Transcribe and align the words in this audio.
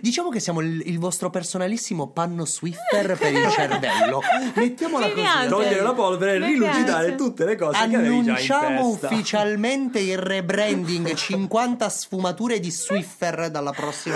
diciamo 0.00 0.28
che 0.30 0.40
siamo 0.40 0.60
il, 0.60 0.82
il 0.86 0.98
vostro 0.98 1.30
personalissimo 1.30 2.08
panno 2.08 2.44
Swiffer 2.46 3.16
per 3.18 3.32
il 3.32 3.48
cervello. 3.50 4.20
Mettiamola 4.54 5.06
Mi 5.06 5.12
così. 5.12 5.22
piace. 5.24 5.48
Togliere 5.48 5.80
la 5.82 5.92
polvere 5.92 6.34
e 6.36 6.38
Mi 6.38 6.46
rilucidare 6.46 7.06
piace. 7.08 7.14
tutte 7.16 7.44
le 7.44 7.56
cose 7.56 7.78
che 7.88 7.96
avevi 7.96 8.02
già 8.02 8.10
in 8.12 8.28
Annunciamo 8.30 8.90
testa. 8.92 9.06
ufficialmente 9.08 9.98
il 10.00 10.18
rebranding 10.18 11.12
50 11.14 11.88
sfumature 11.88 12.60
di 12.60 12.70
Swiffer 12.70 13.50
dalla 13.50 13.72
prossima. 13.72 14.14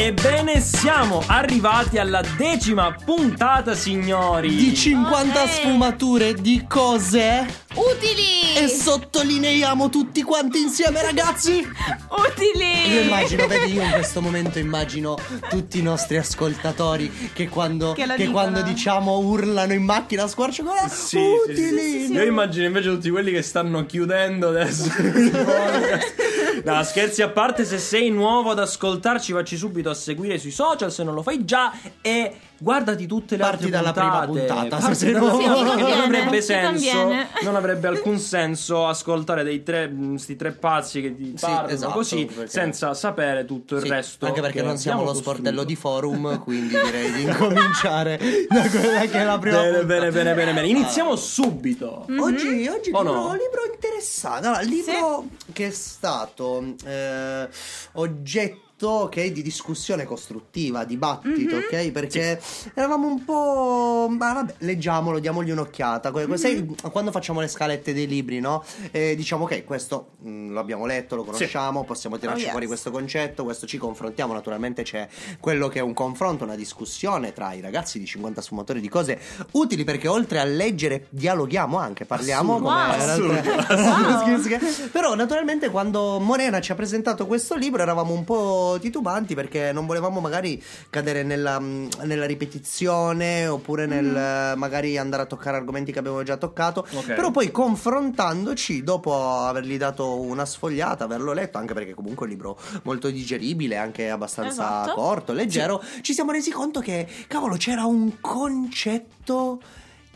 Ebbene, 0.00 0.60
siamo 0.60 1.24
arrivati 1.26 1.98
alla 1.98 2.20
decima 2.36 2.94
puntata, 3.04 3.74
signori. 3.74 4.54
Di 4.54 4.72
50 4.72 5.42
Ok. 5.42 5.48
sfumature 5.50 6.34
di 6.34 6.64
cose 6.68 7.44
Utili! 7.78 8.36
e 8.56 8.66
sottolineiamo 8.66 9.88
tutti 9.88 10.22
quanti 10.24 10.60
insieme 10.60 11.00
ragazzi. 11.00 11.64
Utili! 12.10 12.92
Io 12.92 13.00
immagino, 13.02 13.46
vedi, 13.46 13.72
io 13.74 13.82
in 13.82 13.92
questo 13.92 14.20
momento 14.20 14.58
immagino 14.58 15.16
tutti 15.48 15.78
i 15.78 15.82
nostri 15.82 16.16
ascoltatori 16.16 17.30
che 17.32 17.48
quando, 17.48 17.92
Che 17.92 18.04
che 18.16 18.28
quando 18.30 18.62
diciamo 18.62 19.18
urlano 19.18 19.72
in 19.74 19.84
macchina 19.84 20.24
a 20.24 20.26
squarciagola 20.26 20.88
Sì, 20.88 21.06
sì, 21.06 21.18
utili. 21.18 21.78
sì, 21.78 22.06
sì. 22.06 22.12
Io 22.14 22.24
immagino 22.24 22.66
invece 22.66 22.88
tutti 22.88 23.10
quelli 23.10 23.30
che 23.30 23.42
stanno 23.42 23.86
chiudendo 23.86 24.48
adesso. 24.48 24.90
no, 26.64 26.82
scherzi 26.82 27.22
a 27.22 27.28
parte, 27.28 27.64
se 27.64 27.78
sei 27.78 28.10
nuovo 28.10 28.50
ad 28.50 28.58
ascoltarci, 28.58 29.32
facci 29.32 29.56
subito 29.56 29.88
a 29.90 29.94
seguire 29.94 30.38
sui 30.38 30.50
social 30.50 30.90
se 30.90 31.04
non 31.04 31.14
lo 31.14 31.22
fai 31.22 31.44
già 31.44 31.72
e 32.00 32.34
guardati 32.58 33.06
tutte 33.06 33.36
le 33.36 33.42
Parti 33.42 33.64
altre 33.64 33.70
dalla 33.70 33.92
prima 33.92 34.20
puntata, 34.26 34.76
Parti 34.78 34.94
se 34.94 35.12
dalla 35.12 35.30
no- 35.30 35.36
prima, 35.36 35.54
Sì, 35.56 35.62
perché 35.64 35.82
non 35.82 36.00
avrebbe 36.00 36.40
senso. 36.42 36.68
conviene. 36.92 37.28
Non 37.42 37.56
avrebbe 37.56 37.86
alcun 37.88 38.18
senso 38.18 38.86
ascoltare 38.86 39.44
dei 39.44 39.62
tre, 39.62 39.92
sti 40.16 40.36
tre 40.36 40.52
pazzi 40.52 41.00
che 41.00 41.14
ti 41.16 41.32
Sì, 41.36 41.44
parlano 41.44 41.68
esatto, 41.68 41.92
così 41.92 42.24
perché- 42.24 42.50
senza 42.50 42.94
sapere 42.94 43.44
tutto 43.44 43.76
il 43.76 43.82
Sì, 43.82 43.88
resto. 43.88 44.26
anche 44.26 44.40
perché 44.40 44.62
non 44.62 44.76
siamo 44.76 45.02
lo 45.02 45.10
abbiamo 45.10 45.22
sportello 45.22 45.64
di 45.64 45.74
costruito. 45.74 46.08
forum, 46.08 46.38
quindi 46.42 46.74
direi 46.80 47.12
di 47.12 47.22
incominciare 47.22 48.18
da 48.48 48.68
quella 48.68 49.00
che 49.00 49.12
è 49.20 49.24
la 49.24 49.38
prima 49.38 49.56
Bene, 49.58 49.70
puntata. 49.78 49.86
bene, 49.86 50.10
bene, 50.10 50.34
bene, 50.34 50.52
bene. 50.54 50.66
Iniziamo 50.68 51.16
subito. 51.16 52.06
Oggi, 52.18 52.66
oggi 52.68 52.90
O 52.92 53.02
libro, 53.02 53.02
no? 53.02 53.32
libro 53.32 53.62
interessante. 53.72 54.46
Allora, 54.46 54.60
libro 54.62 55.26
che 55.52 55.66
è 55.68 55.70
stato 55.70 56.74
eh, 56.84 57.48
oggetto 57.92 58.66
ok, 58.86 59.26
di 59.26 59.42
discussione 59.42 60.04
costruttiva, 60.04 60.84
dibattito, 60.84 61.56
ok? 61.56 61.90
Perché 61.90 62.40
eravamo 62.74 63.06
un 63.08 63.24
po'. 63.24 64.06
Ma 64.10 64.32
vabbè, 64.34 64.54
leggiamolo, 64.58 65.18
diamogli 65.18 65.50
un'occhiata. 65.50 66.10
Que- 66.12 66.36
sai, 66.36 66.66
quando 66.92 67.10
facciamo 67.10 67.40
le 67.40 67.48
scalette 67.48 67.92
dei 67.92 68.06
libri, 68.06 68.40
no? 68.40 68.62
Eh, 68.90 69.14
diciamo, 69.16 69.44
ok, 69.44 69.64
questo 69.64 70.10
mm, 70.26 70.52
lo 70.52 70.60
abbiamo 70.60 70.86
letto, 70.86 71.16
lo 71.16 71.24
conosciamo, 71.24 71.84
possiamo 71.84 72.18
tirarci 72.18 72.36
Oh, 72.38 72.42
yes. 72.44 72.50
fuori 72.52 72.66
questo 72.66 72.90
concetto, 72.90 73.44
questo 73.44 73.66
ci 73.66 73.78
confrontiamo. 73.78 74.32
Naturalmente 74.32 74.82
c'è 74.82 75.08
quello 75.40 75.68
che 75.68 75.78
è 75.80 75.82
un 75.82 75.94
confronto, 75.94 76.44
una 76.44 76.54
discussione 76.54 77.32
tra 77.32 77.52
i 77.54 77.60
ragazzi 77.60 77.98
di 77.98 78.06
50 78.06 78.40
sfumatori 78.42 78.80
di 78.80 78.88
cose 78.88 79.18
utili 79.52 79.84
perché 79.84 80.06
oltre 80.08 80.38
a 80.38 80.44
leggere 80.44 81.06
dialoghiamo 81.10 81.76
anche, 81.78 82.04
parliamo 82.04 82.54
Assurdo. 82.66 83.40
come 83.40 83.66
Wow. 83.68 84.20
Scherzi 84.22 84.48
che- 84.82 84.88
Però 84.92 85.14
naturalmente 85.14 85.70
quando 85.70 86.18
Morena 86.20 86.60
ci 86.60 86.72
ha 86.72 86.74
presentato 86.74 87.26
questo 87.26 87.54
libro 87.56 87.82
eravamo 87.82 88.12
un 88.12 88.24
po' 88.24 88.67
titubanti 88.78 89.34
perché 89.34 89.72
non 89.72 89.86
volevamo 89.86 90.20
magari 90.20 90.62
cadere 90.90 91.22
nella, 91.22 91.58
mh, 91.58 91.88
nella 92.02 92.26
ripetizione 92.26 93.46
oppure 93.46 93.86
nel 93.86 94.04
Mm. 94.04 94.16
eh, 94.16 94.54
magari 94.56 94.96
andare 94.98 95.22
a 95.22 95.26
toccare 95.26 95.56
argomenti 95.56 95.92
che 95.92 95.98
abbiamo 95.98 96.22
già 96.22 96.36
toccato. 96.36 96.86
Ok. 96.92 97.06
Però 97.14 97.30
poi 97.30 97.50
confrontandoci, 97.50 98.82
dopo 98.82 99.14
avergli 99.22 99.76
dato 99.76 100.20
una 100.20 100.44
sfogliata, 100.44 101.04
averlo 101.04 101.32
letto, 101.32 101.58
anche 101.58 101.74
perché 101.74 101.94
comunque 101.94 102.26
è 102.26 102.28
un 102.28 102.34
libro 102.36 102.58
molto 102.82 103.10
digeribile, 103.10 103.76
anche 103.76 104.10
abbastanza 104.10 104.82
Esatto. 104.82 104.94
corto, 104.94 105.32
leggero, 105.32 105.82
ci 106.02 106.12
siamo 106.14 106.32
resi 106.32 106.50
conto 106.50 106.80
che, 106.80 107.06
cavolo, 107.26 107.56
c'era 107.56 107.84
un 107.84 108.20
concetto 108.20 109.60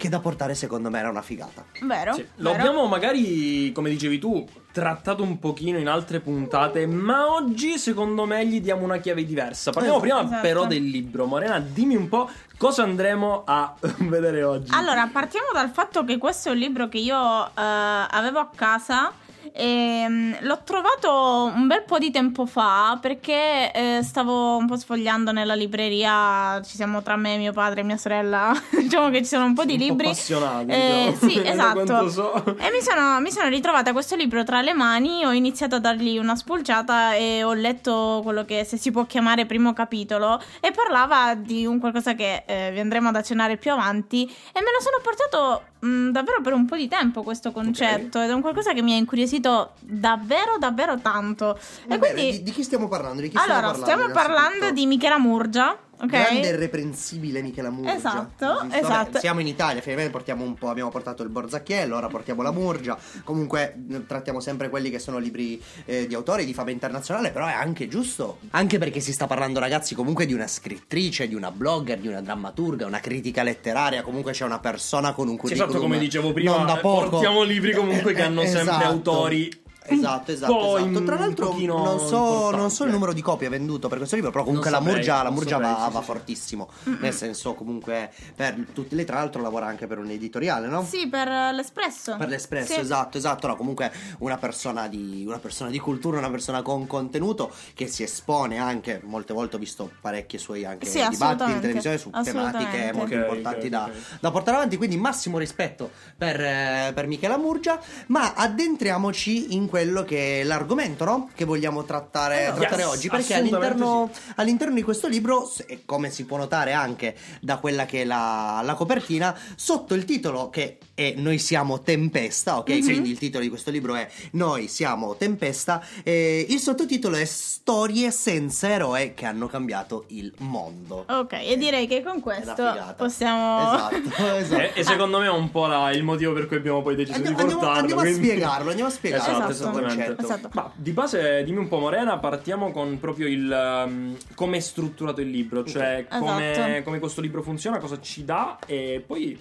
che 0.03 0.09
da 0.09 0.19
portare 0.19 0.57
secondo 0.57 0.91
me 0.91 0.99
era 0.99 1.09
una 1.11 1.23
figata. 1.23 1.65
Vero? 1.83 2.13
Sì, 2.15 2.27
Lo 2.39 2.51
abbiamo 2.51 2.89
magari, 2.89 3.71
come 3.71 3.89
dicevi 3.89 4.19
tu, 4.19 4.45
trattato 4.73 5.23
un 5.23 5.39
pochino 5.39 5.79
in 5.79 5.87
altre 5.87 6.19
puntate, 6.19 6.87
ma 6.87 7.31
oggi 7.33 7.79
secondo 7.79 8.27
me 8.27 8.45
gli 8.45 8.61
diamo 8.61 8.83
una 8.83 8.97
chiave 8.97 9.25
diversa. 9.25 9.71
Parliamo 9.71 9.99
Esatto. 9.99 10.13
prima 10.17 10.27
Esatto. 10.29 10.43
però 10.49 10.67
del 10.67 10.83
libro. 10.83 11.27
Morena, 11.27 11.61
dimmi 11.61 11.95
un 11.95 12.09
po' 12.09 12.29
cosa 12.57 12.83
andremo 12.83 13.45
a 13.47 13.77
vedere 14.09 14.43
oggi. 14.43 14.73
Allora, 14.75 15.09
partiamo 15.13 15.47
dal 15.53 15.71
fatto 15.71 16.03
che 16.03 16.19
questo 16.19 16.49
è 16.49 16.51
un 16.53 16.59
libro 16.59 16.89
che 16.89 16.99
io 16.99 17.47
eh, 17.47 17.51
avevo 17.55 18.41
a 18.41 18.51
casa. 18.53 19.13
E 19.53 20.04
mm, 20.08 20.32
l'ho 20.41 20.60
trovato 20.64 21.50
un 21.54 21.66
bel 21.66 21.82
po' 21.84 21.98
di 21.98 22.10
tempo 22.10 22.47
fa 22.47 22.98
perché 23.00 23.72
eh, 23.72 24.00
stavo 24.03 24.56
un 24.56 24.66
po' 24.66 24.76
sfogliando 24.76 25.32
nella 25.32 25.54
libreria. 25.54 26.60
Ci 26.62 26.76
siamo 26.76 27.03
tra 27.03 27.16
me, 27.16 27.36
mio 27.36 27.53
padre 27.53 27.80
e 27.80 27.84
mia 27.84 27.97
sorella. 27.97 28.53
diciamo 28.70 29.10
che 29.10 29.19
ci 29.19 29.26
sono 29.28 29.44
un 29.44 29.54
po' 29.54 29.64
di 29.64 29.72
Un 29.72 29.78
po' 29.78 29.84
libri. 29.84 30.06
appassionati, 30.06 30.70
Eh, 30.70 31.14
diciamo, 31.19 31.30
sì, 31.30 31.42
esatto. 31.47 32.08
so. 32.08 32.44
E 32.58 32.70
mi 32.70 32.80
sono, 32.80 33.20
mi 33.20 33.30
sono 33.30 33.48
ritrovata 33.48 33.92
questo 33.92 34.16
libro 34.16 34.44
tra 34.44 34.60
le 34.62 34.72
mani. 34.75 35.25
Ho 35.25 35.32
iniziato 35.32 35.74
a 35.76 35.78
dargli 35.78 36.19
una 36.19 36.36
spulciata 36.36 37.14
e 37.14 37.42
ho 37.42 37.53
letto 37.53 38.20
quello 38.22 38.44
che 38.44 38.64
se 38.64 38.76
si 38.76 38.91
può 38.91 39.06
chiamare 39.06 39.47
primo 39.47 39.72
capitolo. 39.72 40.41
E 40.60 40.70
parlava 40.72 41.34
di 41.34 41.66
un 41.66 41.78
qualcosa 41.80 42.14
che 42.14 42.44
eh, 42.47 42.70
vi 42.72 42.80
andremo 42.80 43.09
ad 43.09 43.16
accennare 43.16 43.56
più 43.56 43.72
avanti. 43.72 44.24
E 44.24 44.60
me 44.60 44.70
lo 44.72 44.80
sono 44.80 44.98
portato 45.03 45.62
mh, 45.82 46.10
davvero 46.10 46.41
per 46.41 46.53
un 46.53 46.65
po' 46.66 46.76
di 46.76 46.88
tempo 46.88 47.22
questo 47.22 47.53
concetto. 47.53 48.20
Ed 48.20 48.31
è 48.31 48.32
un 48.32 48.41
qualcosa 48.41 48.72
che 48.72 48.82
mi 48.82 48.93
ha 48.93 48.97
incuriosito 48.97 49.72
davvero, 49.81 50.56
davvero 50.59 50.98
tanto. 51.00 51.59
E 51.88 51.98
quindi. 51.98 52.31
di, 52.31 52.43
di 52.43 52.50
chi 52.50 52.62
stiamo 52.62 52.88
parlando? 52.88 53.22
Chi 53.22 53.32
allora, 53.34 53.75
stiamo 53.75 54.09
parlando 54.10 54.56
innanzitutto? 54.56 54.72
di 54.72 54.87
Michela 54.87 55.19
Murgia. 55.19 55.76
Ok? 56.03 56.09
Grande 56.11 56.49
e 56.49 56.53
irreprensibile 56.55 57.43
Michela 57.43 57.71
Murgia. 57.71 57.95
Esatto, 57.95 58.63
esatto. 58.73 58.89
Vabbè, 58.89 59.19
siamo 59.21 59.39
in 59.41 59.47
Italia, 59.47 59.81
finalmente 59.81 60.11
portiamo 60.11 60.43
un 60.45 60.55
po', 60.55 60.69
abbiamo 60.69 60.91
portato 60.91 61.23
il 61.23 61.29
Borzacchiello, 61.29 61.95
ora 61.97 62.09
portiamo 62.09 62.43
la 62.43 62.51
Murgia. 62.51 62.99
Comunque 63.23 63.77
trattiamo 64.09 64.41
sempre 64.41 64.69
quelli 64.69 64.91
che 64.91 64.99
sono 64.99 65.19
libri 65.19 65.63
eh, 65.85 66.09
di 66.09 66.15
autori 66.15 66.45
di 66.45 66.55
fama 66.55 66.71
internazionale, 66.73 67.31
però 67.31 67.47
è 67.47 67.53
anche 67.53 67.87
giusto. 67.87 68.39
Anche 68.51 68.79
perché 68.79 68.99
si 68.99 69.13
sta 69.13 69.27
parlando, 69.29 69.61
ragazzi, 69.61 69.95
comunque 69.95 70.27
di 70.27 70.33
una 70.33 70.49
scrittrice, 70.49 71.29
di 71.29 71.35
una 71.37 71.53
blogger, 71.53 71.99
di 72.01 72.09
una 72.09 72.21
drammaturga, 72.21 72.84
una 72.84 72.99
critica 73.01 73.45
letteraria. 73.45 74.03
Comunque 74.03 74.33
c'è 74.33 74.45
una 74.45 74.59
persona 74.59 75.13
con 75.13 75.29
un 75.29 75.37
curriculum. 75.37 75.69
esatto, 75.69 75.83
come 75.84 75.99
dicevo 75.99 76.33
prima, 76.33 76.57
non 76.57 76.67
da 76.67 76.79
poco. 76.79 77.11
portiamo 77.11 77.43
libri 77.45 77.73
comunque 77.75 78.13
che 78.13 78.21
Eh, 78.23 78.25
hanno 78.25 78.43
eh, 78.43 78.47
sempre 78.49 78.75
esatto. 78.75 78.84
autori 78.89 79.62
Esatto, 79.84 80.32
esatto, 80.32 80.53
po' 80.53 80.78
esatto. 80.78 81.04
Tra 81.04 81.19
l'altro 81.19 81.48
pochino 81.48 81.82
non 81.82 81.98
so, 81.98 82.50
non 82.50 82.70
so 82.70 82.84
il 82.84 82.91
numero 82.91 83.12
di 83.12 83.22
copie 83.22 83.48
venduto 83.48 83.88
per 83.88 83.98
questo 83.98 84.16
libro, 84.16 84.31
però 84.31 84.44
comunque 84.44 84.70
la 84.70 84.81
Murgia, 84.81 85.22
la 85.22 85.31
Murgia 85.31 85.56
saprei, 85.56 85.72
va, 85.72 85.87
sì, 85.87 85.93
va 85.93 85.98
sì. 86.00 86.04
fortissimo. 86.04 86.69
Nel 87.00 87.12
senso, 87.12 87.54
comunque, 87.54 88.10
per 88.34 88.66
tutti 88.72 88.94
lei, 88.94 89.04
tra 89.04 89.16
l'altro, 89.16 89.42
lavora 89.42 89.66
anche 89.66 89.87
per 89.87 89.98
un 89.98 90.10
editoriale, 90.10 90.69
no? 90.69 90.84
Sì, 90.84 91.09
per 91.09 91.28
l'Espresso. 91.53 92.16
Per 92.16 92.28
l'Espresso, 92.28 92.75
Sì. 92.75 92.81
esatto, 92.81 93.19
esatto. 93.19 93.47
No, 93.47 93.56
comunque 93.56 93.92
una 94.19 94.37
persona, 94.37 94.88
di, 94.88 95.25
una 95.26 95.38
persona 95.38 95.71
di 95.71 95.78
cultura, 95.78 96.19
una 96.19 96.31
persona 96.31 96.62
con 96.62 96.87
contenuto 96.87 97.50
che 97.75 97.87
si 97.87 98.03
espone 98.03 98.59
anche, 98.59 99.00
molte 99.04 99.32
volte 99.32 99.56
ho 99.56 99.59
visto 99.59 99.91
parecchi 100.00 100.38
suoi 100.38 100.65
anche 100.65 100.87
Sì, 100.87 101.04
dibattiti 101.09 101.50
in 101.50 101.60
televisione 101.60 101.98
su 101.98 102.10
tematiche 102.10 102.92
molto 102.92 103.15
importanti 103.15 103.66
ok, 103.66 103.71
da, 103.71 103.91
da 104.21 104.31
portare 104.31 104.56
avanti. 104.56 104.76
Quindi 104.76 104.97
massimo 104.97 105.38
rispetto 105.38 105.91
per, 106.16 106.41
eh, 106.41 106.92
per 106.94 107.06
Michela 107.06 107.37
Murgia, 107.37 107.81
ma 108.09 108.34
addentriamoci 108.34 109.54
in 109.54 109.66
quello 109.72 110.05
che 110.05 110.43
è 110.43 110.44
l'argomento, 110.44 111.05
no? 111.06 111.31
Che 111.34 111.47
vogliamo 111.47 111.84
trattare, 111.84 112.43
Yes, 112.43 112.55
trattare 112.56 112.84
oggi. 112.84 113.09
Perché 113.09 113.33
all'interno, 113.33 114.10
all'interno 114.37 114.75
di 114.75 114.83
questo 114.83 115.09
libro, 115.09 115.47
se- 115.47 115.80
come 115.86 116.10
si 116.10 116.27
può 116.27 116.36
notare 116.36 116.74
anche 116.74 117.16
da 117.41 117.57
quella 117.57 117.86
che 117.86 118.03
è 118.03 118.04
la, 118.04 118.60
la 118.63 118.74
copertina, 118.74 119.34
sotto 119.57 119.95
il 119.95 120.04
titolo 120.04 120.51
che 120.51 120.77
è 120.92 121.15
Noi 121.16 121.39
siamo 121.39 121.80
Tempesta, 121.80 122.59
ok? 122.59 122.69
Mhm. 122.69 122.83
Quindi 122.84 123.10
il 123.13 123.19
titolo 123.19 123.42
di 123.42 123.48
questo 123.48 123.71
libro 123.71 123.95
è 123.95 124.07
Noi 124.33 124.69
siamo 124.69 125.16
Tempesta. 125.16 125.83
e 126.03 126.45
il 126.51 126.59
sottotitolo 126.59 127.16
è 127.16 127.24
Storie 127.24 128.10
senza 128.10 128.69
eroe 128.69 129.15
che 129.15 129.24
hanno 129.24 129.47
cambiato 129.47 130.04
il 130.09 130.30
mondo. 130.41 131.07
Ok, 131.09 131.33
e 131.33 131.57
direi 131.57 131.86
che 131.86 132.03
con 132.03 132.21
questo 132.21 132.54
possiamo. 132.98 133.72
Esatto, 133.74 134.36
esatto. 134.36 134.60
E, 134.60 134.71
e 134.74 134.84
secondo 134.84 135.19
me 135.19 135.27
è 135.27 135.30
un 135.30 135.51
po' 135.51 135.65
la- 135.66 135.91
il 135.92 136.03
motivo 136.03 136.34
per 136.34 136.47
cui 136.47 136.57
abbiamo 136.57 136.83
poi 136.83 136.95
deciso 136.95 137.16
Andiamo, 137.16 137.36
di 137.36 137.42
andiamo- 137.42 137.60
portarlo. 137.63 137.80
andiamo 137.80 138.01
a 138.03 138.04
quindi- 138.04 138.27
spiegarlo, 138.28 138.69
andiamo 138.69 138.91
a 138.91 138.92
spiegarlo 138.92 139.33
Esatto, 139.48 139.53
questo 139.70 139.78
esattamente. 139.86 140.14
concetto. 140.16 140.22
Esatto. 140.22 140.48
Ma 140.54 140.72
di 140.74 140.91
base, 140.92 141.44
dimmi 141.44 141.59
un 141.59 141.68
po', 141.68 141.78
Morena, 141.78 142.18
partiamo 142.18 142.70
con 142.72 142.98
proprio 143.00 143.26
il 143.28 143.84
um, 143.86 144.16
come 144.34 144.56
è 144.56 144.60
strutturato 144.60 145.20
il 145.20 145.30
libro, 145.30 145.64
cioè 145.64 146.06
come, 146.09 146.50
Esatto. 146.53 146.82
come 146.82 146.98
questo 146.98 147.20
libro 147.20 147.42
funziona, 147.42 147.78
cosa 147.78 148.00
ci 148.00 148.24
dà 148.24 148.59
e 148.66 149.03
poi 149.06 149.41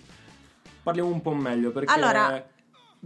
parliamo 0.83 1.09
un 1.09 1.21
po' 1.21 1.33
meglio 1.33 1.71
perché 1.71 1.93
Allora, 1.93 2.43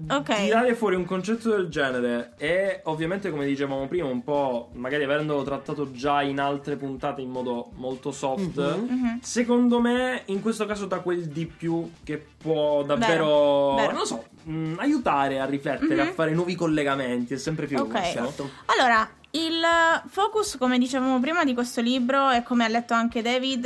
Ok. 0.09 0.35
tirare 0.43 0.75
fuori 0.75 0.95
un 0.95 1.05
concetto 1.05 1.49
del 1.51 1.69
genere 1.69 2.33
e 2.37 2.81
ovviamente 2.83 3.29
come 3.29 3.45
dicevamo 3.45 3.87
prima 3.87 4.07
un 4.09 4.25
po' 4.25 4.69
magari 4.73 5.05
avendolo 5.05 5.41
trattato 5.43 5.89
già 5.91 6.21
in 6.21 6.37
altre 6.41 6.75
puntate 6.75 7.21
in 7.21 7.29
modo 7.29 7.69
molto 7.75 8.11
soft 8.11 8.57
Mhm. 8.59 8.85
Mhm. 8.89 9.19
secondo 9.21 9.79
me 9.79 10.23
in 10.25 10.41
questo 10.41 10.65
caso 10.65 10.85
dà 10.85 10.99
quel 10.99 11.27
di 11.29 11.45
più 11.45 11.89
che 12.03 12.17
può 12.37 12.83
davvero 12.83 13.25
Vero, 13.25 13.75
vero. 13.75 13.91
non 13.91 13.99
lo 13.99 14.05
so 14.05 14.25
mh, 14.45 14.75
aiutare 14.77 15.39
a 15.39 15.45
riflettere 15.45 16.01
Mhm. 16.03 16.09
a 16.09 16.13
fare 16.13 16.31
nuovi 16.31 16.55
collegamenti 16.55 17.33
è 17.33 17.37
sempre 17.37 17.65
più 17.67 17.77
Ok. 17.79 17.93
no? 17.93 18.01
Certo. 18.03 18.49
Allora, 18.67 19.07
il 19.31 19.61
focus, 20.07 20.57
come 20.57 20.77
dicevamo 20.77 21.19
prima, 21.19 21.43
di 21.43 21.53
questo 21.53 21.81
libro 21.81 22.29
e 22.31 22.43
come 22.43 22.63
ha 22.63 22.67
letto 22.69 22.93
anche 22.93 23.21
David, 23.21 23.65